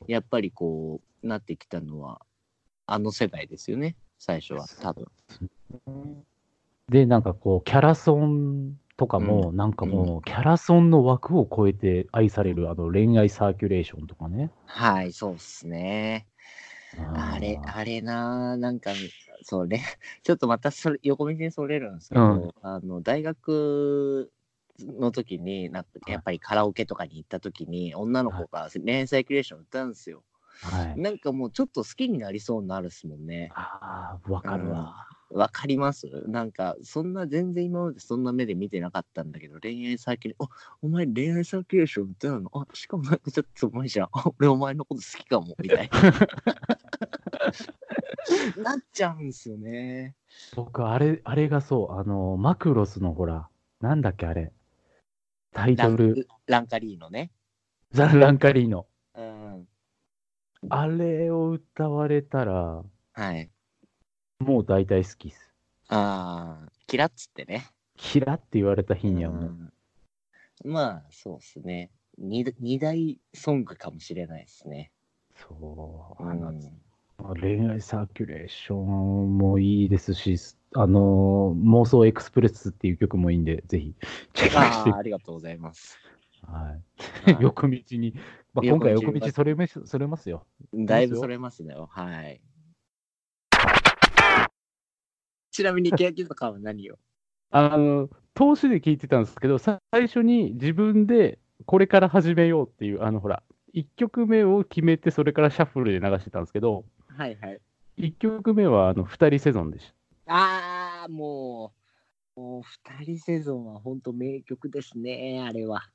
[0.06, 2.20] やっぱりこうなってきたのは、
[2.86, 5.06] あの世代ですよね、最初は多分。
[6.88, 16.26] でなんかこうキャラソンとかも、なんかもうキャラソンの枠を超えて愛されるあの恋愛サーキュレーションとかねはい、そうっすね。
[17.14, 17.76] あれ、ー。
[17.76, 18.92] あれな、なんか、
[19.42, 19.82] そうね、
[20.22, 22.50] ちょっとまたそれ横道にそれるんですけど、うん。
[22.62, 24.30] あの大学
[24.80, 30.22] の時に、なんかやっぱりカラオケとかに行った時に、女の子が恋愛サイクレーション歌うんですよ。
[30.62, 31.00] はい。
[31.00, 33.50] なんかもうちょっと好きになりそうになるっすもんね。
[33.54, 36.06] ああわかるわ、わかります？
[36.26, 44.08] なんか、そんな全然今までそんな目で見てなかったんだけど、恋愛サーキュレーション、おお前恋愛サーキュレーション歌うのあ、しかもなんかちょっと前じゃん。
[44.12, 46.00] あ俺お前のこと好きかも、みたいな。
[48.62, 50.14] なっちゃうんですよね。
[50.54, 53.48] 僕あれあれがそうあのマクロスのほら
[53.80, 54.52] なんだっけあれ
[55.52, 57.30] タイラントルランカリーノね。
[57.90, 59.68] ザ・ランカリーノうん。
[60.70, 63.50] あれを歌われたらはい。
[64.42, 65.52] もう大体好きっす
[65.88, 67.70] ああ、キラッツってね。
[67.96, 69.72] キラって言われた日にはもう、うん
[70.64, 71.90] まあ、そうですね。
[72.18, 74.92] 二二大ソングかもしれないですね。
[75.34, 80.36] そう、あのうん、恋愛サーキュレーションもいいですし、
[80.74, 83.94] あの、妄想エクスプレスっていう曲もいいんで、ぜひ
[84.34, 85.98] チェックしてああ、ありがとうございます。
[86.46, 86.78] は
[87.26, 87.32] い。
[87.32, 88.14] はい 横道に、
[88.52, 90.44] まあ、今回横道それめそれますよ。
[90.74, 91.74] だいぶそれますね。
[91.74, 92.40] はい。
[95.52, 96.98] ちなみに、欅とかは何を？
[97.50, 103.42] あの、投資で聞いてたんですけど、さ最初に自分でこれから始めようっていう、あの、ほら、
[103.74, 107.60] 1曲目を決めて、それからシャッフルで流してたんですけど、はいはい。
[107.98, 109.92] 1曲目はあの2人セゾンでし
[110.26, 111.74] ああ、も
[112.36, 115.80] う、もう、二人セゾンは本当名曲ですね、あれは。
[115.80, 115.92] た。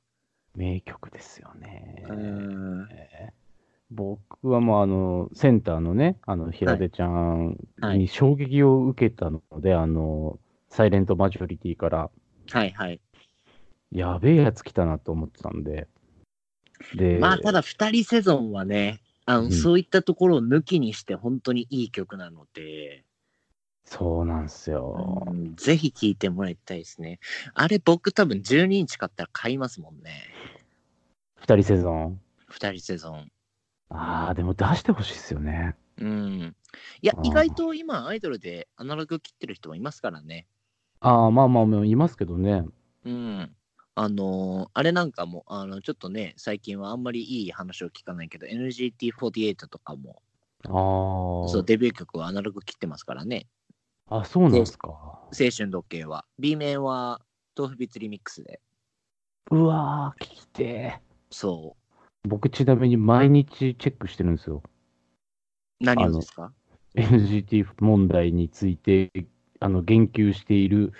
[0.54, 2.04] 名曲ですよね。
[2.08, 2.88] うん。
[2.90, 3.47] えー
[3.90, 12.10] 僕はもうあのセンターのね、あの平出ちゃんはいに衝撃を受けたので、あのサイレントマジョリティから、
[12.50, 13.00] はいはい。
[13.90, 15.88] やべえやつ来たなと思ってたんで、
[16.94, 23.04] で、まあ、ただ、二人セゾンはね、あの、うんそういったところを抜きにして、本当にいい曲なので、
[23.84, 25.24] そうなんですよ。
[25.26, 27.20] うんぜひ聴いてもらいたいですね。
[27.54, 30.24] あれ、僕多分12インチ買ったら買いますもんね。
[31.36, 32.20] 二人セゾン？
[32.48, 33.30] 二人セゾン。
[33.90, 35.76] ああ、でも出してほしいですよね。
[35.98, 36.56] うん。
[37.02, 40.46] いや意外と今、アイドルでアナログ切ってる人もいますからね。
[41.00, 42.64] ああ、まあまあまあ、いますけどね。
[43.04, 43.56] うん。
[43.96, 50.22] あのーあれなんかも、あの、ちょっとね、最近はあんまりいい話を聞かないけど、NGT48 とかも、
[50.64, 50.70] あ
[51.48, 53.48] そう、デビュー曲はアナログ切ってますからね。
[54.08, 54.88] あ、あ、そうなんですか。
[55.32, 56.26] 青春時計は。
[56.38, 57.22] B 面は、
[57.56, 58.60] 豆腐ビツリミックスで。
[59.50, 61.87] うわー、聞きてそー
[62.24, 64.62] 僕、ちなみに毎日チェックしてるんですよ。
[65.80, 65.84] う。
[65.84, 66.52] 何をですか
[66.94, 69.10] ？NGT 問題について
[69.60, 70.92] あの言及している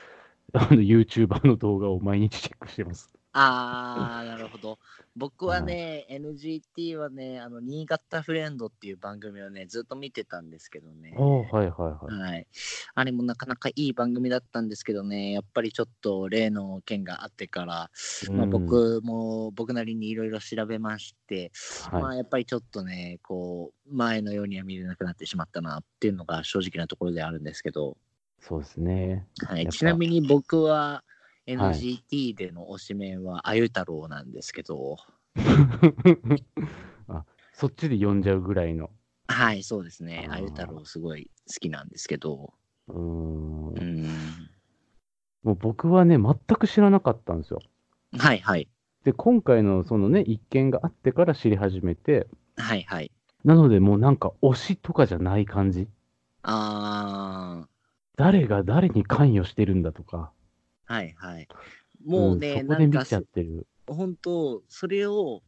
[0.53, 3.18] あの YouTuber の動画を毎日チェックしてます。
[3.33, 4.79] あー、なるほど。
[5.17, 11.15] 僕はね、NGT はね、あの、新潟フレンドっていう番組をね、ずっと見てたんですけどね。
[11.17, 12.31] おはいはいはい。
[12.33, 12.47] はい。
[12.95, 17.91] あれもなかなかいい番組だったんですけどね、やっぱりちょっと例の件があってから、
[18.31, 21.51] まあ、うん、僕も僕なりにいろいろ調べまして、
[21.93, 27.97] まはい、あやっぱりちょっとね、こう、前のようには見れなくなってしまったなっていうのが正直なところであるんですけど、
[28.41, 29.27] そうですね。
[29.47, 31.18] はい、ちなみに僕ははい
[31.49, 34.99] NGT での推しメンはあゆ太郎なんですけど、
[37.09, 38.91] あそっちで呼んじゃうぐらいの。
[39.29, 40.27] はい、そうですね。
[40.29, 42.53] あーあゆ太郎すごい好きなんですけど、
[42.89, 44.05] うーんうん。
[45.43, 47.61] もう僕はね、全く知らなかったんですよ。
[48.19, 48.69] はいはい。
[49.05, 53.11] で、今回のそのね、一件があってから知り始めて、はいはい。
[53.45, 55.89] なのでもうなんか推しとかじゃない感じ。
[56.43, 57.69] あー。
[58.17, 60.33] 誰が誰に関与してるんだとか。
[60.89, 61.49] はいはい。
[62.05, 63.67] もうね、んそなんかこで見ちゃってる。
[63.87, 65.43] 本当それを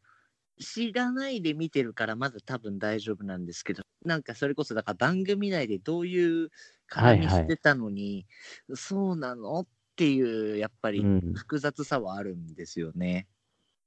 [0.59, 6.51] 知らないで見てるからまだ多分大丈夫なんですけどなんかそれこそだから番組内でどういう
[6.91, 8.27] 絡みしてたのに、
[8.75, 13.27] そうなのっていうやっぱりうん複雑さはあるんですよね。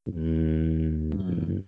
[0.07, 1.65] うーん。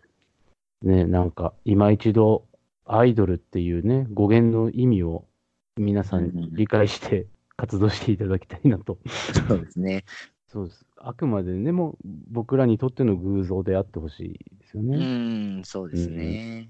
[0.82, 2.48] ね、なんか、今一度、
[2.86, 5.26] アイドルっていうね、語源の意味を
[5.78, 9.00] 皆さんに理解して活動していただきたいなと。
[9.48, 10.04] そうですね。
[10.48, 10.86] そうです。
[10.98, 11.96] あくまでね、もう
[12.32, 14.98] 僕らにとっての偶像であってほしいですようね。
[14.98, 16.70] ーん、そうですね。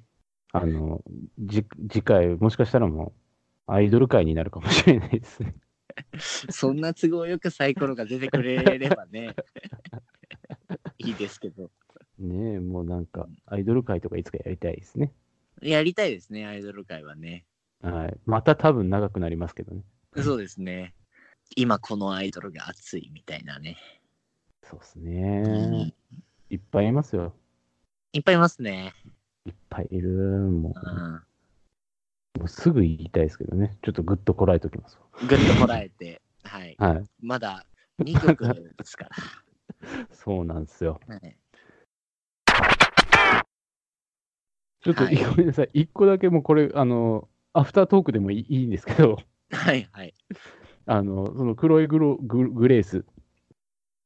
[0.51, 1.01] あの、
[1.39, 3.13] じ次回、もしかしたらも
[3.67, 5.55] う、アイドル界になるかもしれないですね。
[6.49, 9.35] そんな都合よくサイコロが出てくれればね、
[10.99, 11.71] いいですけど。
[12.17, 15.13] ねえ、もうなんか、アイドル界とかいつかやりたいですね。
[15.61, 17.45] やりたいですね、アイドル界はね。
[17.81, 18.17] はい。
[18.25, 19.83] また多分長くなりますけどね。
[20.23, 20.93] そうですね。
[21.56, 23.78] 今このアイドルが熱いみたいなね。
[24.63, 25.93] そうですうんね。
[26.49, 27.34] いっぱいいますよ。
[28.13, 28.93] いっぱいいますね。
[29.45, 30.10] いっぱいいる。
[30.10, 31.15] もうん。
[32.36, 33.78] う、もうすぐ言いたいですけどね。
[33.84, 34.97] ちょっとぐっとこらえときます
[35.28, 36.75] ぐっとこらえて、はい。
[36.80, 36.89] わ。
[36.89, 37.04] はい。
[37.21, 37.65] まだ
[37.99, 38.45] 2曲
[38.78, 39.10] ですか
[40.12, 40.99] そうなんですよ。
[41.08, 41.15] ら。
[41.15, 41.38] はい、
[44.82, 45.69] ちょっと、はいごめんなさい。
[45.73, 49.17] 一個だけもうこれ、あの、アフタートークでもいいんですけど、
[49.51, 50.13] はい、はい。
[50.86, 53.05] あの、そのクロエグログレース、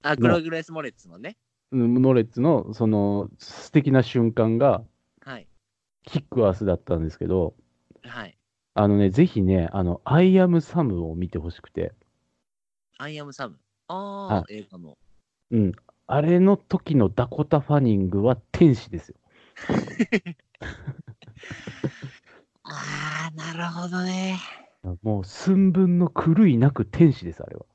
[0.02, 1.38] あ、グログレス・モレッツのね。
[1.72, 4.84] うんモレッツのその素敵な瞬間が
[5.22, 5.48] はい。
[6.04, 7.54] キック・アスだったんですけど、
[8.04, 8.36] はい。
[8.74, 11.94] あのね、ぜひね、あの、アイアムサムを見てほしくて、
[12.98, 13.60] アイアム・サム。
[13.88, 14.98] あはあ、映画の。
[15.52, 15.72] うん。
[16.08, 19.16] あれの時のダコタ・ファニングは天使ですよ。
[22.64, 24.40] ああ、なるほどね。
[25.02, 27.66] もう寸分の狂いなく天使です、あれは。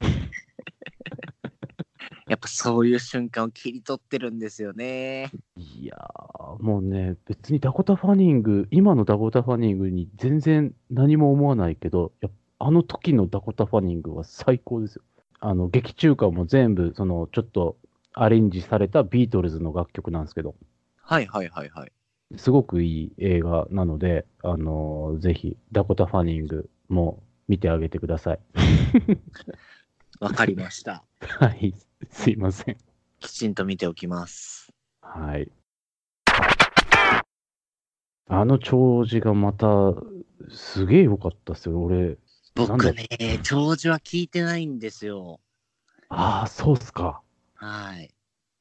[2.28, 5.30] やっぱそういう瞬間を切り取ってるんですよね。
[5.56, 15.02] いやー、もうね、別にダコタ・ファニング、今のダコタ・ファニングに全然何も思わないけど、やっぱあの時のダコタ・ファニングは最高ですよ。
[15.40, 17.76] あの、劇中歌も全部、その、ちょっと、
[18.14, 20.54] アレンジされたビートルズの楽曲なんですけど、
[21.02, 21.92] はいはいはいはい。
[22.36, 28.40] すごくいい映画なので、あのーぜひ、ダコタ・ファニングも見てあげてください。
[30.20, 31.04] わかりました。
[31.20, 31.74] はい、
[32.10, 32.76] すいません。
[33.20, 34.72] きちんと見ておきます。
[35.00, 35.50] はい。
[38.26, 39.66] あの長寿がまた、
[40.50, 42.18] すげえ良かったっすよ、俺。
[42.54, 43.06] 僕ね、
[43.42, 45.40] 長寿は聞いてないんですよ。
[46.08, 47.20] ああ、そうっすか。
[47.54, 48.13] はい。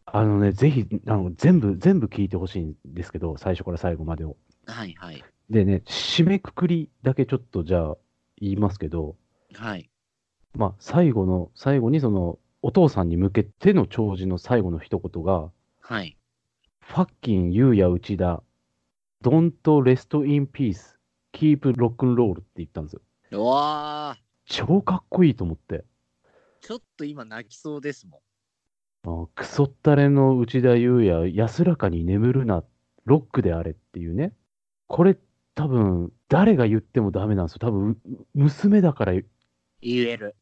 [0.05, 4.37] あのね、ぜひ、あの全部、全部聞いてほしいんですけど、最初から最後までを。
[4.65, 5.23] はいはい。
[5.49, 7.97] でね、締めくくりだけちょっとじゃあ
[8.39, 9.15] 言いますけど、
[9.53, 9.89] はい。
[10.55, 15.51] まあ、最後の、最後にその、お父さんに向けての長寿の最後の一言が、
[15.81, 16.17] はい。
[16.79, 18.43] ファッキン、ユーヤ、内田、
[19.23, 20.97] Don't rest in peace,
[21.33, 23.01] keep rock and roll って言ったんですよ。
[23.31, 25.85] うわー、超かっこいいと思って。
[26.61, 28.19] ちょっと今泣きそうですもん。
[29.05, 32.63] あクソったれの内田裕也、安らかに眠るな、
[33.05, 34.33] ロックであれっていうね。
[34.87, 35.17] これ
[35.55, 37.59] 多分、誰が言ってもダメなんですよ。
[37.59, 37.97] 多分、う
[38.33, 39.23] 娘だから、言
[39.81, 40.35] える。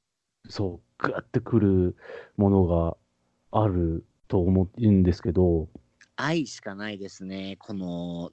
[0.48, 1.96] そう、グワってくる
[2.38, 2.98] ものが
[3.52, 5.68] あると思うんですけど、
[6.16, 7.58] 愛しかないですね。
[7.60, 8.32] この、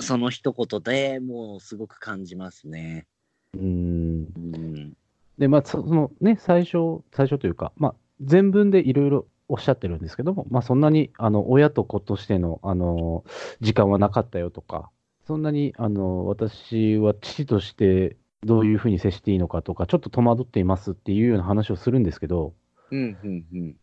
[0.00, 3.06] その一言でもうすごく感じますね。
[3.54, 3.58] う。
[3.58, 4.92] うん。
[5.38, 13.24] で、まあ、そそのね、最初、最初というか、まあ、全文でいろいろおっしゃってるんですけども、まあ、そんなに、あの、親と子としての、あの、
[13.60, 14.90] 時間はなかったよとか、
[15.26, 22.54] そんなに、あの、私は父としてどういうふうに接していいのかとか、ちょっと戸惑っていますっていうような話をするんですけど、
[22.90, 23.76] うん、うん、うん。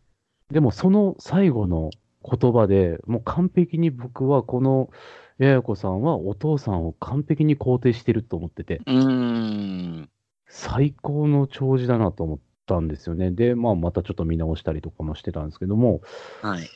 [0.50, 1.90] でもその最後の
[2.24, 4.90] 言葉でもう完璧に僕はこの
[5.38, 10.10] やや子さんはお父さんを完璧に肯定してると思ってて、うーん。
[10.48, 12.38] 最高の長寿だなと思っ
[12.68, 13.30] たんですよね。
[13.30, 16.02] で、まあまたちょっと見直したりとかもしてたんですけども、
[16.42, 16.68] はい。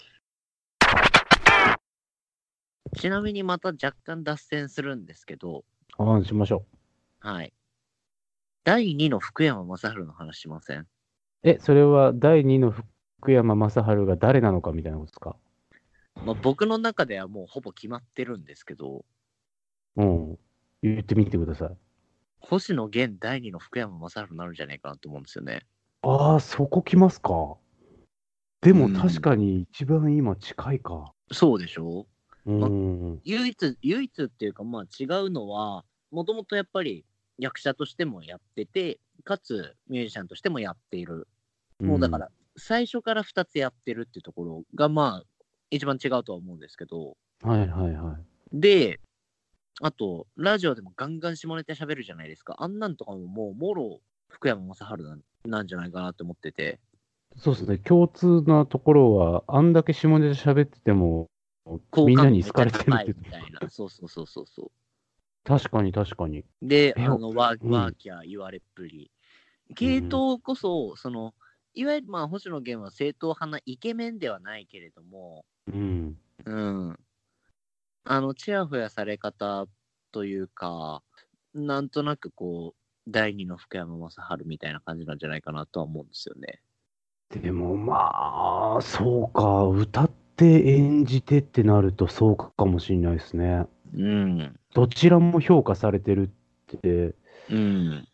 [2.97, 5.64] ちなみにまた若干脱線するんですけど、
[5.99, 6.64] ああ、しましょ
[7.20, 7.53] はい。
[8.64, 10.80] 第2の福山雅治の話しません？
[10.80, 10.86] う。
[11.43, 15.36] え、それは第2の福山雅治が誰なのかみたいなことですか？
[16.24, 19.05] まあ、僕の中ではもうほぼ決まってるんですけど、
[19.97, 20.38] うん。
[20.82, 21.76] 言ってみてください。
[22.40, 25.62] 星野源第2の福山雅治になるんじゃないかなと思うんですよね。
[26.03, 27.57] ああ、そこ来ますか。
[28.61, 31.12] でもうん確かに一番今近いか。
[31.30, 32.07] そうでしょ？
[32.46, 33.20] うん。
[33.24, 37.05] 唯一、唯一っていうか、まあ違うのは、もともとやっぱり
[37.38, 41.28] 役者としてもやってて、かつミュージシャンとしてもやっている。
[41.80, 45.24] もうだから、最初から2つやってるっていうところが、まあ、
[45.70, 47.50] 一番違うとは思うんですけど、うん。
[47.50, 48.61] はいはいはい。
[48.61, 49.00] で、
[49.80, 52.57] あと、ラジオでもガンガン下ネタ喋るじゃないですか。
[52.59, 54.00] あんなんとかももう、もろ
[54.33, 56.80] 福山雅治なんなんじゃないかなって思ってて。
[57.37, 61.30] そうですね、共通なところは、あんだけ下ネタ喋ってても、
[62.07, 63.61] みんなに好かれてるってみたいな。
[63.70, 64.70] そうそうそうそうそう。
[65.45, 66.45] 確かに確かに。
[66.61, 69.11] で、えあの、ワーうんワーキャー言われっぷり。
[69.74, 71.35] 系統こそ、その、
[71.74, 76.18] いわゆるまあ星野源は正統派なイケメンではないけれども、うん。
[76.45, 76.99] うん。
[78.05, 79.66] あの、ちやほやされ方
[80.11, 81.03] というか、
[81.55, 86.61] なんとなくこう、第二の福山雅治みたいな感じなんじゃないかなとは思うんですよね。
[87.30, 93.66] でもまあ、そうか、歌って演じてってなるとそうかもしれないですね。
[93.94, 94.57] うん。
[94.74, 96.30] どちらも評価されてる
[96.76, 97.14] って、
[97.50, 98.09] うん。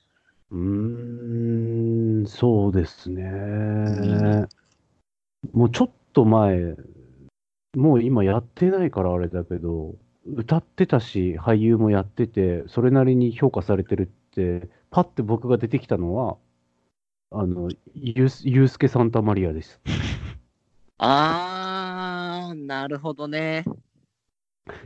[0.51, 3.23] うーん、そうですね。
[3.23, 4.49] ん
[5.53, 6.75] もうちょっと前、
[7.77, 9.95] もう今やってないからあれだけど、
[10.27, 16.37] 歌ってたし、俳優もやってて、それなりに評価されてるって、パッて僕が出てきたのは、
[17.31, 19.81] あの、ゆゆうすけサンタマリアです。
[20.99, 23.65] あー、なるほどね。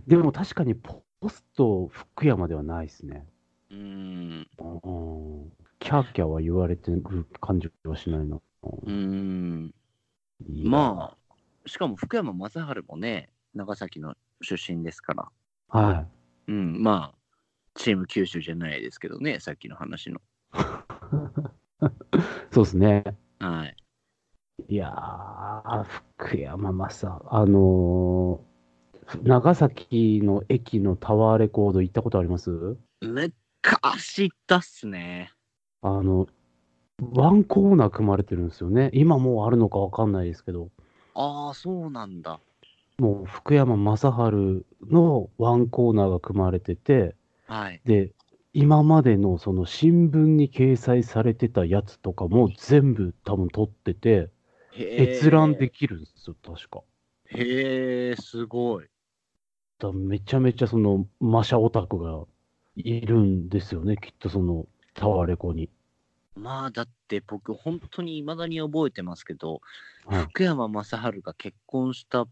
[0.06, 3.26] でも確かにポポスト福山ではないですね。
[3.70, 4.46] うん。
[4.58, 4.88] う
[5.46, 8.40] んキャーキャーは言われてる感じはしないな。
[8.62, 9.74] うん。
[10.64, 15.28] まあ、しかも福山雅治もね、長崎の出身ですから。
[15.68, 16.06] は
[16.46, 17.21] うん、まあ、
[17.74, 20.16] チーム九州じゃないですけどね、さっきの話の。
[20.16, 20.20] い。
[22.52, 23.04] そうですね。
[23.38, 23.76] はい。
[24.68, 25.84] いやー、
[26.18, 28.52] 福山雅治、あのー
[29.24, 32.76] 長崎の駅のタワーレコード行ったことあります？
[33.02, 35.32] 昔行ったっすね。
[35.82, 36.28] あの、
[37.12, 38.90] ワンコーナー組まれてるんですよね。
[38.94, 40.70] 今もうあるのかわかんないですけど、
[41.14, 42.40] ああ、そうなんだ。
[42.98, 47.16] もう福山雅治のワンコーナーが組まれてて、
[47.52, 47.82] はい。
[47.84, 48.14] で、
[48.54, 54.30] 今までのその新聞に掲載されてたやつとかも全部多分撮ってて、
[54.74, 56.80] 閲覧できるんですよ、確か。
[57.26, 58.86] へえ、すごい。
[59.78, 62.24] だめちゃめちゃその、マシャオタクが
[62.76, 65.68] いるんですよね、きっとその、タワレコに。
[66.34, 69.60] まあ、だって僕、本当に未だに覚えてますけど、
[70.06, 72.26] はい福山雅治が結婚した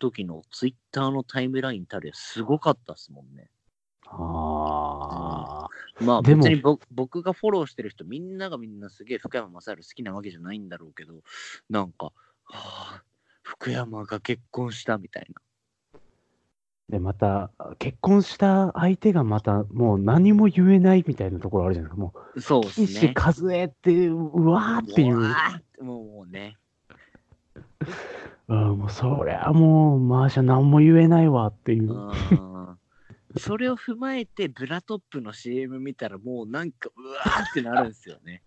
[0.00, 3.48] 時のツイッターのタイムラインたるやすごかったっすもんね。
[4.08, 5.68] あ
[6.00, 11.22] まあでも別に僕僕がフォローしてる人みんながみんなすげえ福山雅治好きなわけじゃないんだろうけど
[11.70, 12.12] なんか、は
[12.52, 13.02] あ、
[13.42, 15.40] 福山が結婚したみたいな。
[16.88, 22.00] ーで、また、結婚した相手がまた、もう何も言えないみたいなところあるじゃないですか。
[22.00, 23.14] もそうう、ですね。
[23.14, 25.22] 岸和江って、うわーっていうう。
[25.22, 26.56] わーもうもうね。
[28.48, 31.90] うん、もうそりゃもう、マーシャ何も言えないわっていう。
[33.36, 38.42] うんそれを踏まえてブラトップの CM 見たらもうなんかうわーってなるんですよね。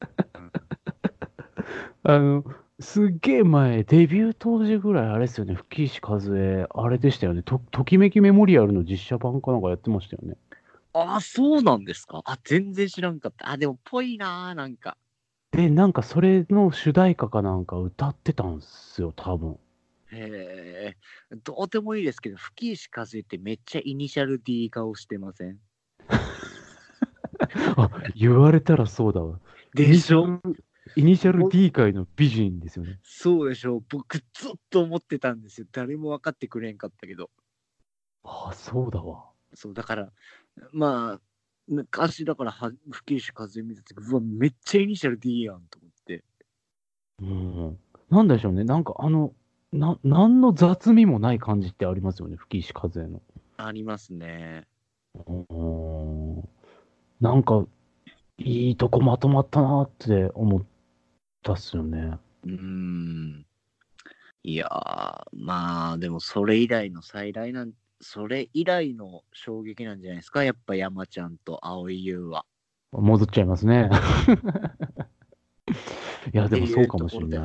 [2.02, 2.44] あの、
[2.78, 10.36] すっげえ前、デビュー当時ぐらい、あれですよね、吹石和恵、あれでしたよね、とときめきメモリアルの実写版かなんかやってましたよね。
[10.92, 13.50] ああ、そうなんですかあ、全然知らんかった。
[13.50, 14.96] あ、でもぽいなーなんか。
[15.52, 19.58] で、なんかそれの主題歌かなんか歌ってたんですよ、多分。
[20.12, 20.96] へ
[21.30, 25.58] え、どうでもいいですけど、吹石和恵ってめっちゃイニシャル D 顔してません？
[27.76, 29.38] あ、言われたらそうだわ。
[29.74, 30.40] でしょ？
[30.96, 32.98] イニシャル D 界の美人ですよね。
[33.02, 35.66] そうでしょ僕ずっと思ってたんですよ。
[35.70, 37.30] 誰も分かってくれんかったけど。
[38.24, 39.30] あ、そうだわ。
[39.54, 40.12] そう、だから、
[40.72, 41.20] まあ、
[41.68, 46.24] 昔だからは吹石和恵見た時うわ、めっちゃイニシャル D やんと思って。
[47.20, 47.78] うん。
[48.10, 49.32] なんでしょうね、なんかあの、
[49.72, 53.22] な、なんの雑味もない感じってありますよね、吹石和恵の。
[53.56, 54.66] ありますね。
[55.26, 56.48] うん
[57.20, 57.66] なんか、
[58.38, 60.62] いいとこまとまったなって思っ
[61.42, 62.18] たっすよね。
[62.44, 63.46] うーん。
[64.42, 72.46] いやー、まあ、でもそれ以来の再来なん、それ以来の衝撃なんじゃないですか、やっぱ山ちゃんと蒼井優は。
[72.92, 73.90] 戻っちゃいますね。
[76.32, 77.40] いや、でもそうかもしれない。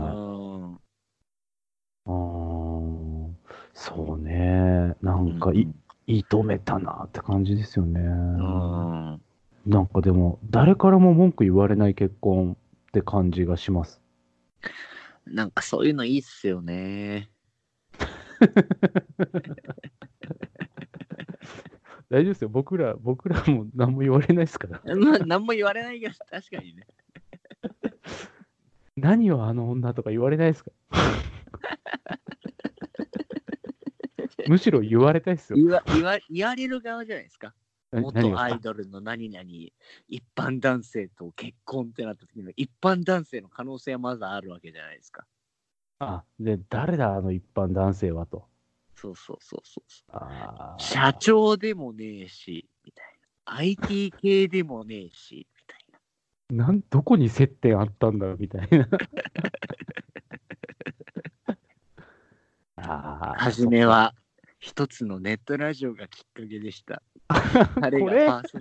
[2.06, 2.10] い。
[2.10, 3.30] あー
[3.74, 4.96] そうね。
[5.02, 5.68] なんかい、
[6.08, 8.00] 射止めたなって感じですよね。
[8.00, 9.10] うん。
[9.14, 9.22] うん
[9.66, 14.00] なんかでも、誰からも文句言われない結婚って感じがします。
[15.26, 17.32] なんかそういうのいいっすよね。
[22.12, 22.50] 大丈夫ですよ。
[22.50, 24.80] 僕ら、僕らも何も言われないですから。
[24.96, 26.86] まあ、何も言われないけど、確かにね。
[28.96, 30.70] 何よ、あの女とか言われないですか？
[30.92, 30.98] ら。
[34.48, 35.58] むしろ言われたいですよ。
[35.58, 37.54] 言わ言わ言われる側じゃないですか。
[37.92, 39.44] 元がアイドルの何々、
[40.08, 45.26] 一般男性と結婚ってなった時の一般男性の可能性はまだあるわけじゃないですか。
[46.00, 48.48] あ、で、誰だ、あの一般男性はと。
[48.96, 50.12] そうそうそうそうそう。
[50.12, 53.06] あー社長でもねえし、みたい
[53.46, 53.56] な。
[53.58, 55.86] IT 系でもねえし、みたい
[56.58, 56.66] な。
[56.66, 58.88] なんどこに接点あったんだみたいな。
[62.88, 63.44] ああ。
[63.44, 64.14] はじめは
[64.60, 67.02] 一つのネットラジオがきっかけでした。
[67.82, 68.58] 彼がパーソ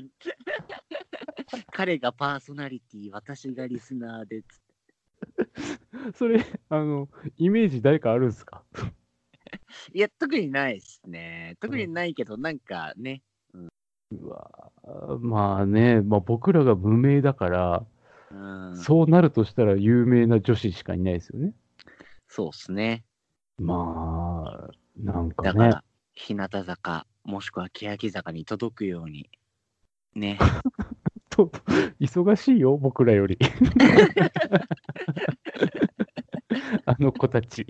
[1.73, 6.17] 彼がパーソナリティ、私がリスナーでつ。
[6.17, 8.63] それ、あの、イメージ誰かあるんですか
[9.93, 11.57] いや、特にないですね。
[11.61, 13.23] 特にないけど、なんかね、
[14.11, 14.71] うわ
[15.21, 17.87] まあね、まあ、僕らが無名だから、
[18.31, 21.53] うん、そうなるとしたら有名な女子しかいないですよね。
[22.29, 23.05] そうっすね。
[23.59, 25.49] まあ、なんかね。
[25.49, 25.85] だから、
[26.15, 29.31] 日向坂、もしくは欅坂に届くように、
[30.15, 30.39] ね。
[31.31, 31.51] と
[32.01, 33.39] 忙しいよ、僕らより。
[36.87, 37.67] あの子たち。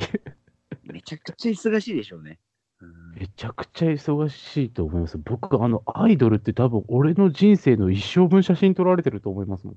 [0.83, 2.39] めちゃくちゃ忙しいでしょうね。
[2.81, 5.17] うんめちゃくちゃ忙しいと思います。
[5.19, 9.77] 僕、あの、アイドルって多分、俺の人生の一生分写真撮られてると思いますもん。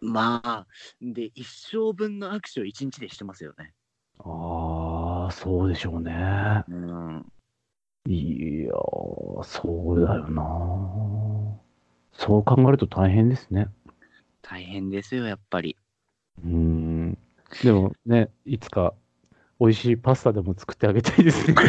[0.00, 0.66] まあ、
[1.00, 3.74] で、一生分の握手を一日でしてますよね。
[4.18, 4.28] ああ、
[5.30, 6.64] そうでしょうね。
[6.68, 7.26] うん。
[8.06, 11.60] いやー、そうだよな。
[12.12, 13.68] そう考えると大変ですね。
[14.42, 15.76] 大変ですよ、やっぱり。
[16.42, 17.18] うーん。
[17.62, 18.94] でもね、いつか
[19.58, 21.54] 美味しいパスタでも作ってあげたいですね。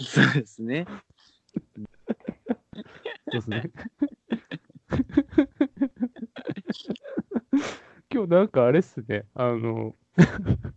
[0.00, 0.86] そうですね。
[3.32, 3.70] そうですね。
[8.12, 9.96] 今日なんかあれっすね、あの、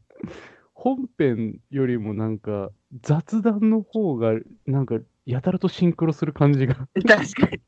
[0.73, 6.75] 本編よりもなんか雑談の方がなんかやたらとシンクロする感じが。
[6.75, 7.59] 確かに。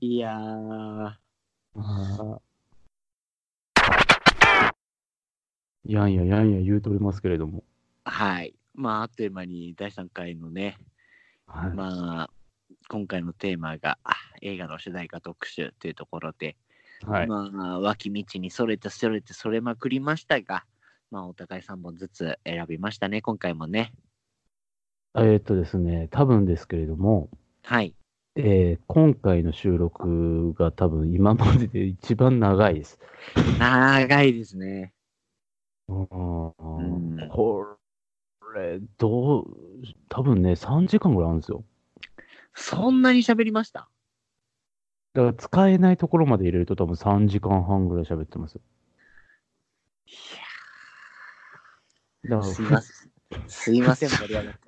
[0.00, 1.14] いやー、
[5.84, 7.64] やんややんや言うとりますけれども。
[8.04, 8.54] はい。
[8.74, 10.78] まあ、あっという間に第3回のね、
[11.46, 11.70] はい。
[11.70, 12.30] まあ、
[12.88, 16.56] 今回のテーマがあ映画の主題歌特集というところで、
[17.06, 17.26] はい。
[17.26, 20.64] まあ、脇道にそれてそれてそれまくりましたが、
[21.10, 23.92] まあ、お互い3本ずつ選びましたね、今回もね。
[25.14, 27.28] えーっとですね、多分ですけれども、
[27.62, 27.94] はい。
[28.34, 32.98] えー今回の収録が多分今までで一番長いです。
[33.58, 34.94] 長いですね。
[35.88, 37.76] うんんこ
[38.52, 39.46] れ、どう、
[40.08, 41.64] 多分ね、3時間ぐらいあるんですよ。
[42.54, 43.88] そんなに喋りました？
[45.14, 48.60] だから使えないところまで入れると多分3時間半ぐらい喋ってますよ。
[52.24, 53.10] いだかや、すいらません。
[53.48, 54.60] すいません、盛り上がって。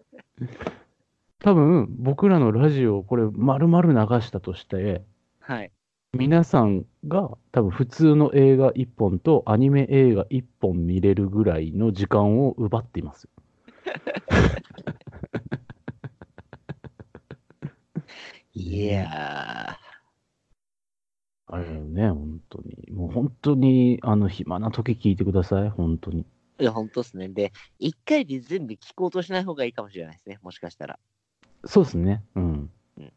[1.41, 5.03] 多分僕らのラジオをこれ丸々流したとして、
[5.41, 5.70] はい。
[6.14, 13.28] 皆さんが多分普通の映画1本とアニメ映画1本見れるぐらいの時間を奪っています。
[18.55, 19.78] いや
[21.47, 22.91] あれだよね、本当に。
[22.91, 26.24] もう本当に、あの、暇な時聞いてください、本当に。
[26.59, 26.62] ー。
[26.62, 27.28] いや、ほんとっすね。
[27.28, 30.39] で、一回で全部聞こうとしない方がいいかもしれないですね。
[30.43, 30.99] もしかしたら。
[31.64, 32.22] そうですね。
[32.35, 33.12] うんうん。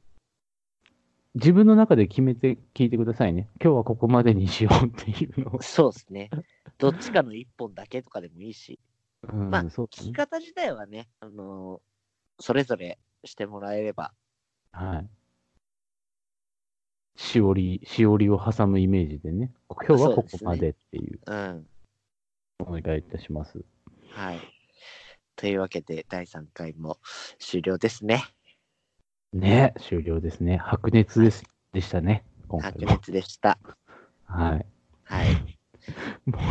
[1.35, 3.49] 自分の中で決めて聞いてくださいね。
[3.61, 5.61] 今日はここまでにしようっていうのを。
[5.61, 6.29] そうですね。
[6.77, 8.79] どっちかの一本だけとかでもいいし、
[9.23, 9.63] うん、まあ。
[9.63, 11.87] 聞き方自体はね、あのー
[12.39, 14.13] それぞれしてもらえれば。
[14.71, 15.09] はい。
[17.15, 19.51] しおり、しおりを挟むイメージでね。
[19.69, 21.67] 今日はここまでっていう、うん。
[22.59, 23.63] お願いいたします。
[24.11, 24.39] はい。
[25.35, 26.99] というわけで、第3回も
[27.39, 28.23] 終了ですね。
[29.33, 30.57] ね、終了ですね。
[30.57, 31.43] 白熱です
[31.73, 32.23] でしたね。
[32.49, 33.57] 白熱でした。
[34.25, 34.65] はい。
[35.03, 35.35] はい。
[36.25, 36.41] もう、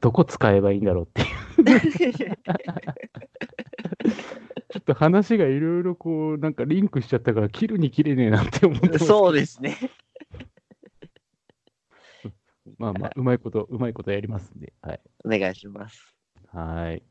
[0.00, 1.47] どこ使えばいいんだろうっていう。
[4.70, 9.06] ちょっと話がいろいろこう、なんかリンクしちゃったから、切るに切れねえなって思ってます。
[9.06, 9.76] そうですね。
[12.78, 14.74] まあまあ、うまいこと、うまいことやりますんで。
[14.82, 15.00] はい。
[15.24, 16.14] お願いします。
[16.52, 17.02] はい。